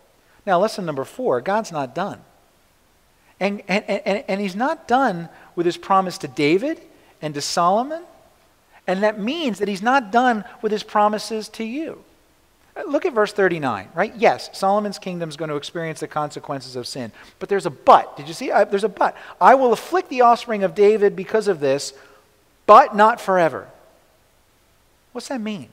Now, 0.45 0.59
lesson 0.59 0.85
number 0.85 1.05
four 1.05 1.41
God's 1.41 1.73
not 1.73 1.95
done. 1.95 2.21
And, 3.41 3.63
and, 3.67 3.85
and, 3.89 4.25
and 4.29 4.41
he's 4.41 4.55
not 4.55 4.87
done 4.87 5.29
with 5.57 5.67
his 5.67 5.77
promise 5.77 6.19
to 6.19 6.29
David 6.29 6.81
and 7.21 7.35
to 7.35 7.41
Solomon. 7.41 8.03
And 8.87 9.03
that 9.03 9.21
means 9.21 9.59
that 9.59 9.69
he's 9.69 9.83
not 9.83 10.13
done 10.13 10.45
with 10.61 10.73
his 10.73 10.83
promises 10.83 11.49
to 11.51 11.65
you. 11.65 12.05
Uh, 12.77 12.83
look 12.87 13.05
at 13.05 13.13
verse 13.13 13.33
39, 13.33 13.89
right? 13.95 14.15
Yes, 14.17 14.51
Solomon's 14.57 14.99
kingdom 14.99 15.29
is 15.29 15.37
going 15.37 15.51
to 15.51 15.57
experience 15.57 16.01
the 16.01 16.09
consequences 16.09 16.77
of 16.77 16.87
sin. 16.87 17.13
But 17.39 17.49
there's 17.49 17.67
a 17.67 17.71
but. 17.71 18.17
Did 18.17 18.29
you 18.29 18.35
see? 18.35 18.51
I, 18.51 18.65
there's 18.65 18.85
a 18.85 18.89
but. 18.89 19.17
I 19.41 19.55
will 19.55 19.73
afflict 19.73 20.09
the 20.09 20.23
offspring 20.23 20.65
of 20.65 20.75
David 20.75 21.15
because 21.15 21.49
of 21.49 21.61
this, 21.61 21.93
but 22.67 22.95
not 22.97 23.21
forever. 23.21 23.69
What's 25.13 25.29
that 25.29 25.41
mean? 25.41 25.69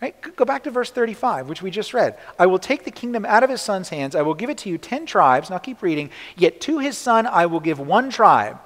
Right? 0.00 0.14
Go 0.36 0.44
back 0.44 0.64
to 0.64 0.70
verse 0.70 0.90
35, 0.90 1.48
which 1.48 1.62
we 1.62 1.70
just 1.70 1.94
read. 1.94 2.18
I 2.38 2.46
will 2.46 2.58
take 2.58 2.84
the 2.84 2.90
kingdom 2.90 3.24
out 3.24 3.42
of 3.42 3.48
his 3.48 3.62
son's 3.62 3.88
hands. 3.88 4.14
I 4.14 4.22
will 4.22 4.34
give 4.34 4.50
it 4.50 4.58
to 4.58 4.68
you 4.68 4.76
ten 4.76 5.06
tribes. 5.06 5.48
Now 5.48 5.58
keep 5.58 5.80
reading. 5.80 6.10
Yet 6.36 6.60
to 6.62 6.78
his 6.78 6.98
son 6.98 7.26
I 7.26 7.46
will 7.46 7.60
give 7.60 7.78
one 7.78 8.10
tribe, 8.10 8.58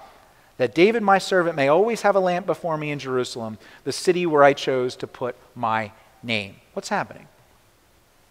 that 0.56 0.74
David 0.74 1.04
my 1.04 1.18
servant 1.18 1.54
may 1.54 1.68
always 1.68 2.02
have 2.02 2.16
a 2.16 2.20
lamp 2.20 2.46
before 2.46 2.76
me 2.76 2.90
in 2.90 2.98
Jerusalem, 2.98 3.58
the 3.84 3.92
city 3.92 4.26
where 4.26 4.42
I 4.42 4.54
chose 4.54 4.96
to 4.96 5.06
put 5.06 5.36
my 5.54 5.92
name. 6.22 6.56
What's 6.72 6.88
happening? 6.88 7.28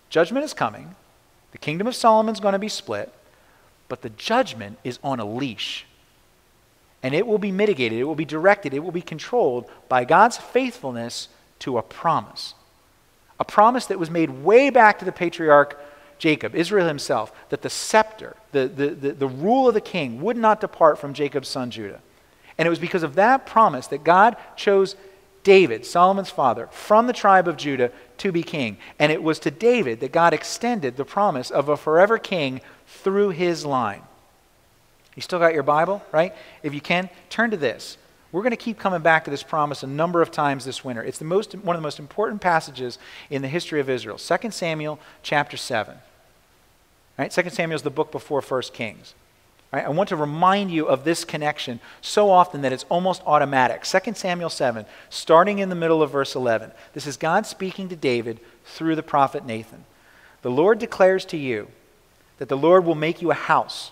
Judgment 0.09 0.43
is 0.43 0.53
coming. 0.53 0.95
The 1.51 1.57
kingdom 1.57 1.87
of 1.87 1.95
Solomon's 1.95 2.39
going 2.39 2.53
to 2.53 2.59
be 2.59 2.69
split, 2.69 3.13
but 3.87 4.01
the 4.01 4.09
judgment 4.09 4.77
is 4.83 4.99
on 5.03 5.19
a 5.19 5.25
leash. 5.25 5.85
And 7.01 7.15
it 7.15 7.25
will 7.25 7.37
be 7.37 7.51
mitigated, 7.51 7.97
it 7.97 8.03
will 8.03 8.13
be 8.13 8.25
directed, 8.25 8.73
it 8.73 8.83
will 8.83 8.91
be 8.91 9.01
controlled 9.01 9.69
by 9.87 10.03
God's 10.03 10.37
faithfulness 10.37 11.29
to 11.59 11.77
a 11.77 11.81
promise. 11.81 12.55
A 13.39 13.45
promise 13.45 13.85
that 13.87 13.99
was 13.99 14.09
made 14.09 14.29
way 14.29 14.69
back 14.69 14.99
to 14.99 15.05
the 15.05 15.11
patriarch 15.11 15.79
Jacob, 16.17 16.53
Israel 16.53 16.87
himself, 16.87 17.31
that 17.49 17.61
the 17.61 17.69
scepter, 17.69 18.35
the, 18.51 18.67
the, 18.67 18.89
the, 18.89 19.11
the, 19.13 19.27
rule 19.27 19.67
of 19.67 19.73
the 19.73 19.81
king, 19.81 20.21
would 20.21 20.35
not 20.35 20.59
depart 20.59 20.99
from 20.99 21.13
Jacob's 21.13 21.47
son 21.47 21.71
Judah. 21.71 22.01
And 22.57 22.65
it 22.65 22.69
was 22.69 22.79
because 22.79 23.03
of 23.03 23.15
that 23.15 23.45
promise 23.45 23.87
that 23.87 24.03
God 24.03 24.35
chose 24.57 24.97
David, 25.43 25.85
Solomon's 25.85 26.29
father, 26.29 26.67
from 26.71 27.07
the 27.07 27.13
tribe 27.13 27.47
of 27.47 27.55
Judah 27.55 27.91
to 28.17 28.33
be 28.33 28.43
king. 28.43 28.77
And 28.99 29.13
it 29.13 29.23
was 29.23 29.39
to 29.39 29.51
David 29.51 30.01
that 30.01 30.11
God 30.11 30.33
extended 30.33 30.97
the 30.97 31.05
promise 31.05 31.49
of 31.49 31.69
a 31.69 31.77
forever 31.77 32.17
king 32.17 32.59
through 32.85 33.29
his 33.29 33.65
line. 33.65 34.01
You 35.15 35.21
still 35.21 35.39
got 35.39 35.53
your 35.53 35.63
Bible, 35.63 36.03
right? 36.11 36.35
If 36.63 36.73
you 36.73 36.81
can, 36.81 37.09
turn 37.29 37.51
to 37.51 37.57
this. 37.57 37.97
We're 38.31 38.41
going 38.41 38.51
to 38.51 38.57
keep 38.57 38.77
coming 38.77 39.01
back 39.01 39.25
to 39.25 39.31
this 39.31 39.41
promise 39.41 39.81
a 39.81 39.87
number 39.87 40.21
of 40.21 40.31
times 40.31 40.63
this 40.63 40.85
winter. 40.85 41.03
It's 41.03 41.17
the 41.17 41.25
most, 41.25 41.53
one 41.55 41.75
of 41.75 41.81
the 41.81 41.85
most 41.85 41.99
important 41.99 42.41
passages 42.41 42.99
in 43.29 43.41
the 43.41 43.47
history 43.47 43.79
of 43.79 43.89
Israel. 43.89 44.17
2 44.17 44.51
Samuel 44.51 44.99
chapter 45.23 45.57
7. 45.57 45.97
Right? 47.17 47.31
2 47.31 47.49
Samuel 47.49 47.75
is 47.75 47.81
the 47.81 47.89
book 47.89 48.11
before 48.11 48.41
1 48.41 48.61
Kings. 48.73 49.15
Right? 49.73 49.85
I 49.85 49.89
want 49.89 50.09
to 50.09 50.15
remind 50.15 50.69
you 50.69 50.87
of 50.87 51.03
this 51.03 51.25
connection 51.25 51.79
so 52.01 52.29
often 52.29 52.61
that 52.61 52.71
it's 52.71 52.85
almost 52.89 53.23
automatic. 53.25 53.83
2 53.83 54.13
Samuel 54.13 54.49
7, 54.49 54.85
starting 55.09 55.57
in 55.57 55.69
the 55.69 55.75
middle 55.75 56.03
of 56.03 56.11
verse 56.11 56.35
11. 56.35 56.71
This 56.93 57.07
is 57.07 57.17
God 57.17 57.47
speaking 57.47 57.89
to 57.89 57.95
David 57.95 58.39
through 58.63 58.95
the 58.95 59.03
prophet 59.03 59.43
Nathan. 59.43 59.85
The 60.43 60.51
Lord 60.51 60.77
declares 60.77 61.25
to 61.25 61.37
you 61.37 61.67
that 62.37 62.47
the 62.47 62.57
Lord 62.57 62.85
will 62.85 62.95
make 62.95 63.21
you 63.21 63.31
a 63.31 63.35
house 63.35 63.91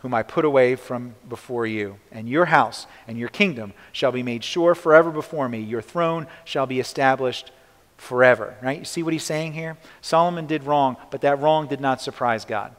whom 0.00 0.14
I 0.14 0.22
put 0.22 0.44
away 0.44 0.76
from 0.76 1.14
before 1.28 1.66
you. 1.66 1.96
And 2.10 2.28
your 2.28 2.46
house 2.46 2.86
and 3.06 3.18
your 3.18 3.28
kingdom 3.28 3.72
shall 3.92 4.12
be 4.12 4.22
made 4.22 4.42
sure 4.42 4.74
forever 4.74 5.10
before 5.10 5.48
me. 5.48 5.60
Your 5.60 5.82
throne 5.82 6.26
shall 6.44 6.66
be 6.66 6.80
established 6.80 7.50
forever. 7.96 8.56
Right? 8.62 8.78
You 8.78 8.84
see 8.84 9.02
what 9.02 9.12
he's 9.12 9.24
saying 9.24 9.52
here? 9.52 9.76
Solomon 10.00 10.46
did 10.46 10.64
wrong, 10.64 10.96
but 11.10 11.20
that 11.20 11.38
wrong 11.40 11.68
did 11.68 11.80
not 11.80 12.00
surprise 12.00 12.44
God. 12.44 12.74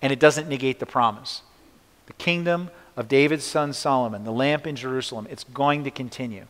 And 0.00 0.12
it 0.12 0.18
doesn't 0.18 0.48
negate 0.48 0.80
the 0.80 0.86
promise. 0.86 1.42
The 2.06 2.14
kingdom 2.14 2.70
of 2.96 3.08
David's 3.08 3.44
son 3.44 3.72
Solomon, 3.72 4.24
the 4.24 4.32
lamp 4.32 4.66
in 4.66 4.74
Jerusalem, 4.74 5.26
it's 5.30 5.44
going 5.44 5.84
to 5.84 5.90
continue. 5.90 6.46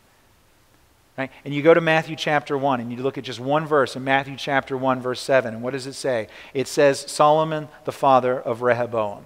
Right? 1.17 1.29
And 1.45 1.53
you 1.53 1.61
go 1.61 1.73
to 1.73 1.81
Matthew 1.81 2.15
chapter 2.15 2.57
1 2.57 2.79
and 2.79 2.91
you 2.91 2.97
look 3.03 3.17
at 3.17 3.23
just 3.23 3.39
one 3.39 3.67
verse 3.67 3.95
in 3.95 4.03
Matthew 4.03 4.35
chapter 4.35 4.75
1, 4.75 5.01
verse 5.01 5.21
7. 5.21 5.53
And 5.53 5.61
what 5.61 5.73
does 5.73 5.85
it 5.85 5.93
say? 5.93 6.27
It 6.53 6.67
says, 6.67 6.99
Solomon, 6.99 7.67
the 7.85 7.91
father 7.91 8.39
of 8.39 8.61
Rehoboam. 8.61 9.25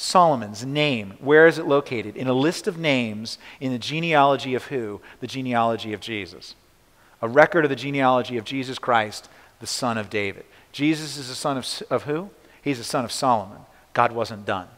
Solomon's 0.00 0.64
name, 0.64 1.12
where 1.20 1.46
is 1.46 1.58
it 1.58 1.66
located? 1.66 2.16
In 2.16 2.26
a 2.26 2.32
list 2.32 2.66
of 2.66 2.78
names 2.78 3.36
in 3.60 3.70
the 3.70 3.78
genealogy 3.78 4.54
of 4.54 4.64
who? 4.64 5.02
The 5.20 5.26
genealogy 5.26 5.92
of 5.92 6.00
Jesus. 6.00 6.54
A 7.20 7.28
record 7.28 7.66
of 7.66 7.68
the 7.68 7.76
genealogy 7.76 8.38
of 8.38 8.46
Jesus 8.46 8.78
Christ, 8.78 9.28
the 9.60 9.66
son 9.66 9.98
of 9.98 10.08
David. 10.08 10.46
Jesus 10.72 11.18
is 11.18 11.28
the 11.28 11.34
son 11.34 11.58
of, 11.58 11.82
of 11.90 12.04
who? 12.04 12.30
He's 12.62 12.78
the 12.78 12.84
son 12.84 13.04
of 13.04 13.12
Solomon. 13.12 13.58
God 13.92 14.12
wasn't 14.12 14.46
done. 14.46 14.68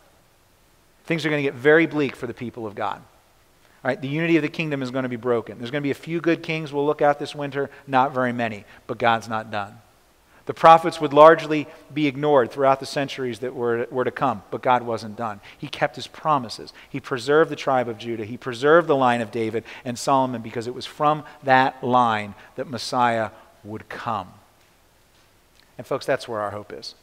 Things 1.04 1.24
are 1.24 1.30
going 1.30 1.44
to 1.44 1.48
get 1.48 1.54
very 1.54 1.86
bleak 1.86 2.16
for 2.16 2.26
the 2.26 2.34
people 2.34 2.66
of 2.66 2.74
God. 2.74 2.96
All 2.96 3.88
right, 3.90 4.00
the 4.02 4.08
unity 4.08 4.34
of 4.38 4.42
the 4.42 4.48
kingdom 4.48 4.82
is 4.82 4.90
going 4.90 5.04
to 5.04 5.08
be 5.08 5.14
broken. 5.14 5.58
There's 5.58 5.70
going 5.70 5.82
to 5.82 5.86
be 5.86 5.92
a 5.92 5.94
few 5.94 6.20
good 6.20 6.42
kings 6.42 6.72
we'll 6.72 6.84
look 6.84 7.00
at 7.00 7.20
this 7.20 7.32
winter, 7.32 7.70
not 7.86 8.12
very 8.12 8.32
many, 8.32 8.64
but 8.88 8.98
God's 8.98 9.28
not 9.28 9.52
done. 9.52 9.78
The 10.46 10.54
prophets 10.54 11.00
would 11.00 11.12
largely 11.12 11.68
be 11.92 12.06
ignored 12.06 12.50
throughout 12.50 12.80
the 12.80 12.86
centuries 12.86 13.38
that 13.40 13.54
were, 13.54 13.86
were 13.90 14.04
to 14.04 14.10
come, 14.10 14.42
but 14.50 14.62
God 14.62 14.82
wasn't 14.82 15.16
done. 15.16 15.40
He 15.56 15.68
kept 15.68 15.96
his 15.96 16.08
promises. 16.08 16.72
He 16.90 16.98
preserved 17.00 17.50
the 17.50 17.56
tribe 17.56 17.88
of 17.88 17.98
Judah, 17.98 18.24
he 18.24 18.36
preserved 18.36 18.88
the 18.88 18.96
line 18.96 19.20
of 19.20 19.30
David 19.30 19.64
and 19.84 19.98
Solomon 19.98 20.42
because 20.42 20.66
it 20.66 20.74
was 20.74 20.86
from 20.86 21.24
that 21.44 21.82
line 21.84 22.34
that 22.56 22.68
Messiah 22.68 23.30
would 23.62 23.88
come. 23.88 24.28
And, 25.78 25.86
folks, 25.86 26.06
that's 26.06 26.26
where 26.26 26.40
our 26.40 26.50
hope 26.50 26.72
is 26.72 26.94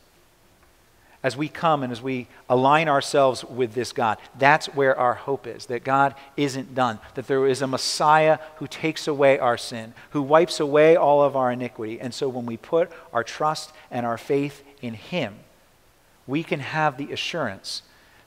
as 1.21 1.35
we 1.35 1.49
come 1.49 1.83
and 1.83 1.91
as 1.91 2.01
we 2.01 2.27
align 2.49 2.87
ourselves 2.87 3.43
with 3.43 3.73
this 3.73 3.91
God. 3.91 4.17
That's 4.37 4.67
where 4.67 4.97
our 4.97 5.15
hope 5.15 5.47
is 5.47 5.65
that 5.65 5.83
God 5.83 6.15
isn't 6.37 6.73
done, 6.73 6.99
that 7.15 7.27
there 7.27 7.45
is 7.45 7.61
a 7.61 7.67
Messiah 7.67 8.39
who 8.57 8.67
takes 8.67 9.07
away 9.07 9.37
our 9.37 9.57
sin, 9.57 9.93
who 10.11 10.21
wipes 10.21 10.59
away 10.59 10.95
all 10.95 11.21
of 11.21 11.35
our 11.35 11.51
iniquity. 11.51 11.99
And 11.99 12.13
so 12.13 12.29
when 12.29 12.45
we 12.45 12.55
put 12.55 12.89
our 13.11 13.23
trust 13.23 13.73
and 13.91 14.05
our 14.05 14.17
faith 14.17 14.63
in 14.81 14.93
Him, 14.93 15.35
we 16.25 16.43
can 16.43 16.61
have 16.61 16.97
the 16.97 17.11
assurance 17.11 17.81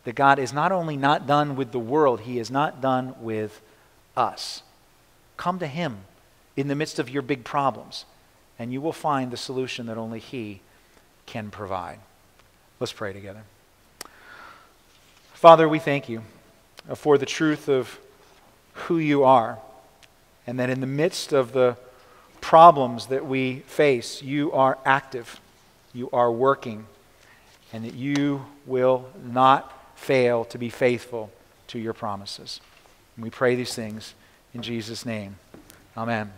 that 0.04 0.14
God 0.14 0.38
is 0.38 0.52
not 0.52 0.72
only 0.72 0.96
not 0.96 1.26
done 1.26 1.56
with 1.56 1.72
the 1.72 1.78
world, 1.78 2.20
He 2.20 2.38
is 2.38 2.50
not 2.50 2.82
done 2.82 3.14
with 3.20 3.62
us. 4.16 4.62
Come 5.36 5.58
to 5.60 5.66
Him 5.66 6.00
in 6.56 6.68
the 6.68 6.74
midst 6.74 6.98
of 6.98 7.08
your 7.08 7.22
big 7.22 7.44
problems, 7.44 8.04
and 8.58 8.72
you 8.72 8.80
will 8.82 8.92
find 8.92 9.30
the 9.30 9.36
solution 9.36 9.86
that 9.86 9.96
only 9.96 10.18
He 10.18 10.60
can 11.24 11.50
provide. 11.50 11.98
Let's 12.82 12.92
pray 12.92 13.12
together. 13.12 13.44
Father, 15.34 15.68
we 15.68 15.78
thank 15.78 16.08
you 16.08 16.22
for 16.96 17.16
the 17.16 17.24
truth 17.24 17.68
of 17.68 18.00
who 18.72 18.98
you 18.98 19.22
are, 19.22 19.60
and 20.48 20.58
that 20.58 20.68
in 20.68 20.80
the 20.80 20.88
midst 20.88 21.32
of 21.32 21.52
the 21.52 21.76
problems 22.40 23.06
that 23.06 23.24
we 23.24 23.60
face, 23.68 24.20
you 24.20 24.50
are 24.50 24.78
active, 24.84 25.40
you 25.94 26.10
are 26.12 26.32
working, 26.32 26.86
and 27.72 27.84
that 27.84 27.94
you 27.94 28.46
will 28.66 29.08
not 29.24 29.96
fail 29.96 30.44
to 30.46 30.58
be 30.58 30.68
faithful 30.68 31.30
to 31.68 31.78
your 31.78 31.92
promises. 31.92 32.60
And 33.14 33.22
we 33.22 33.30
pray 33.30 33.54
these 33.54 33.76
things 33.76 34.14
in 34.52 34.60
Jesus' 34.60 35.06
name. 35.06 35.36
Amen. 35.96 36.32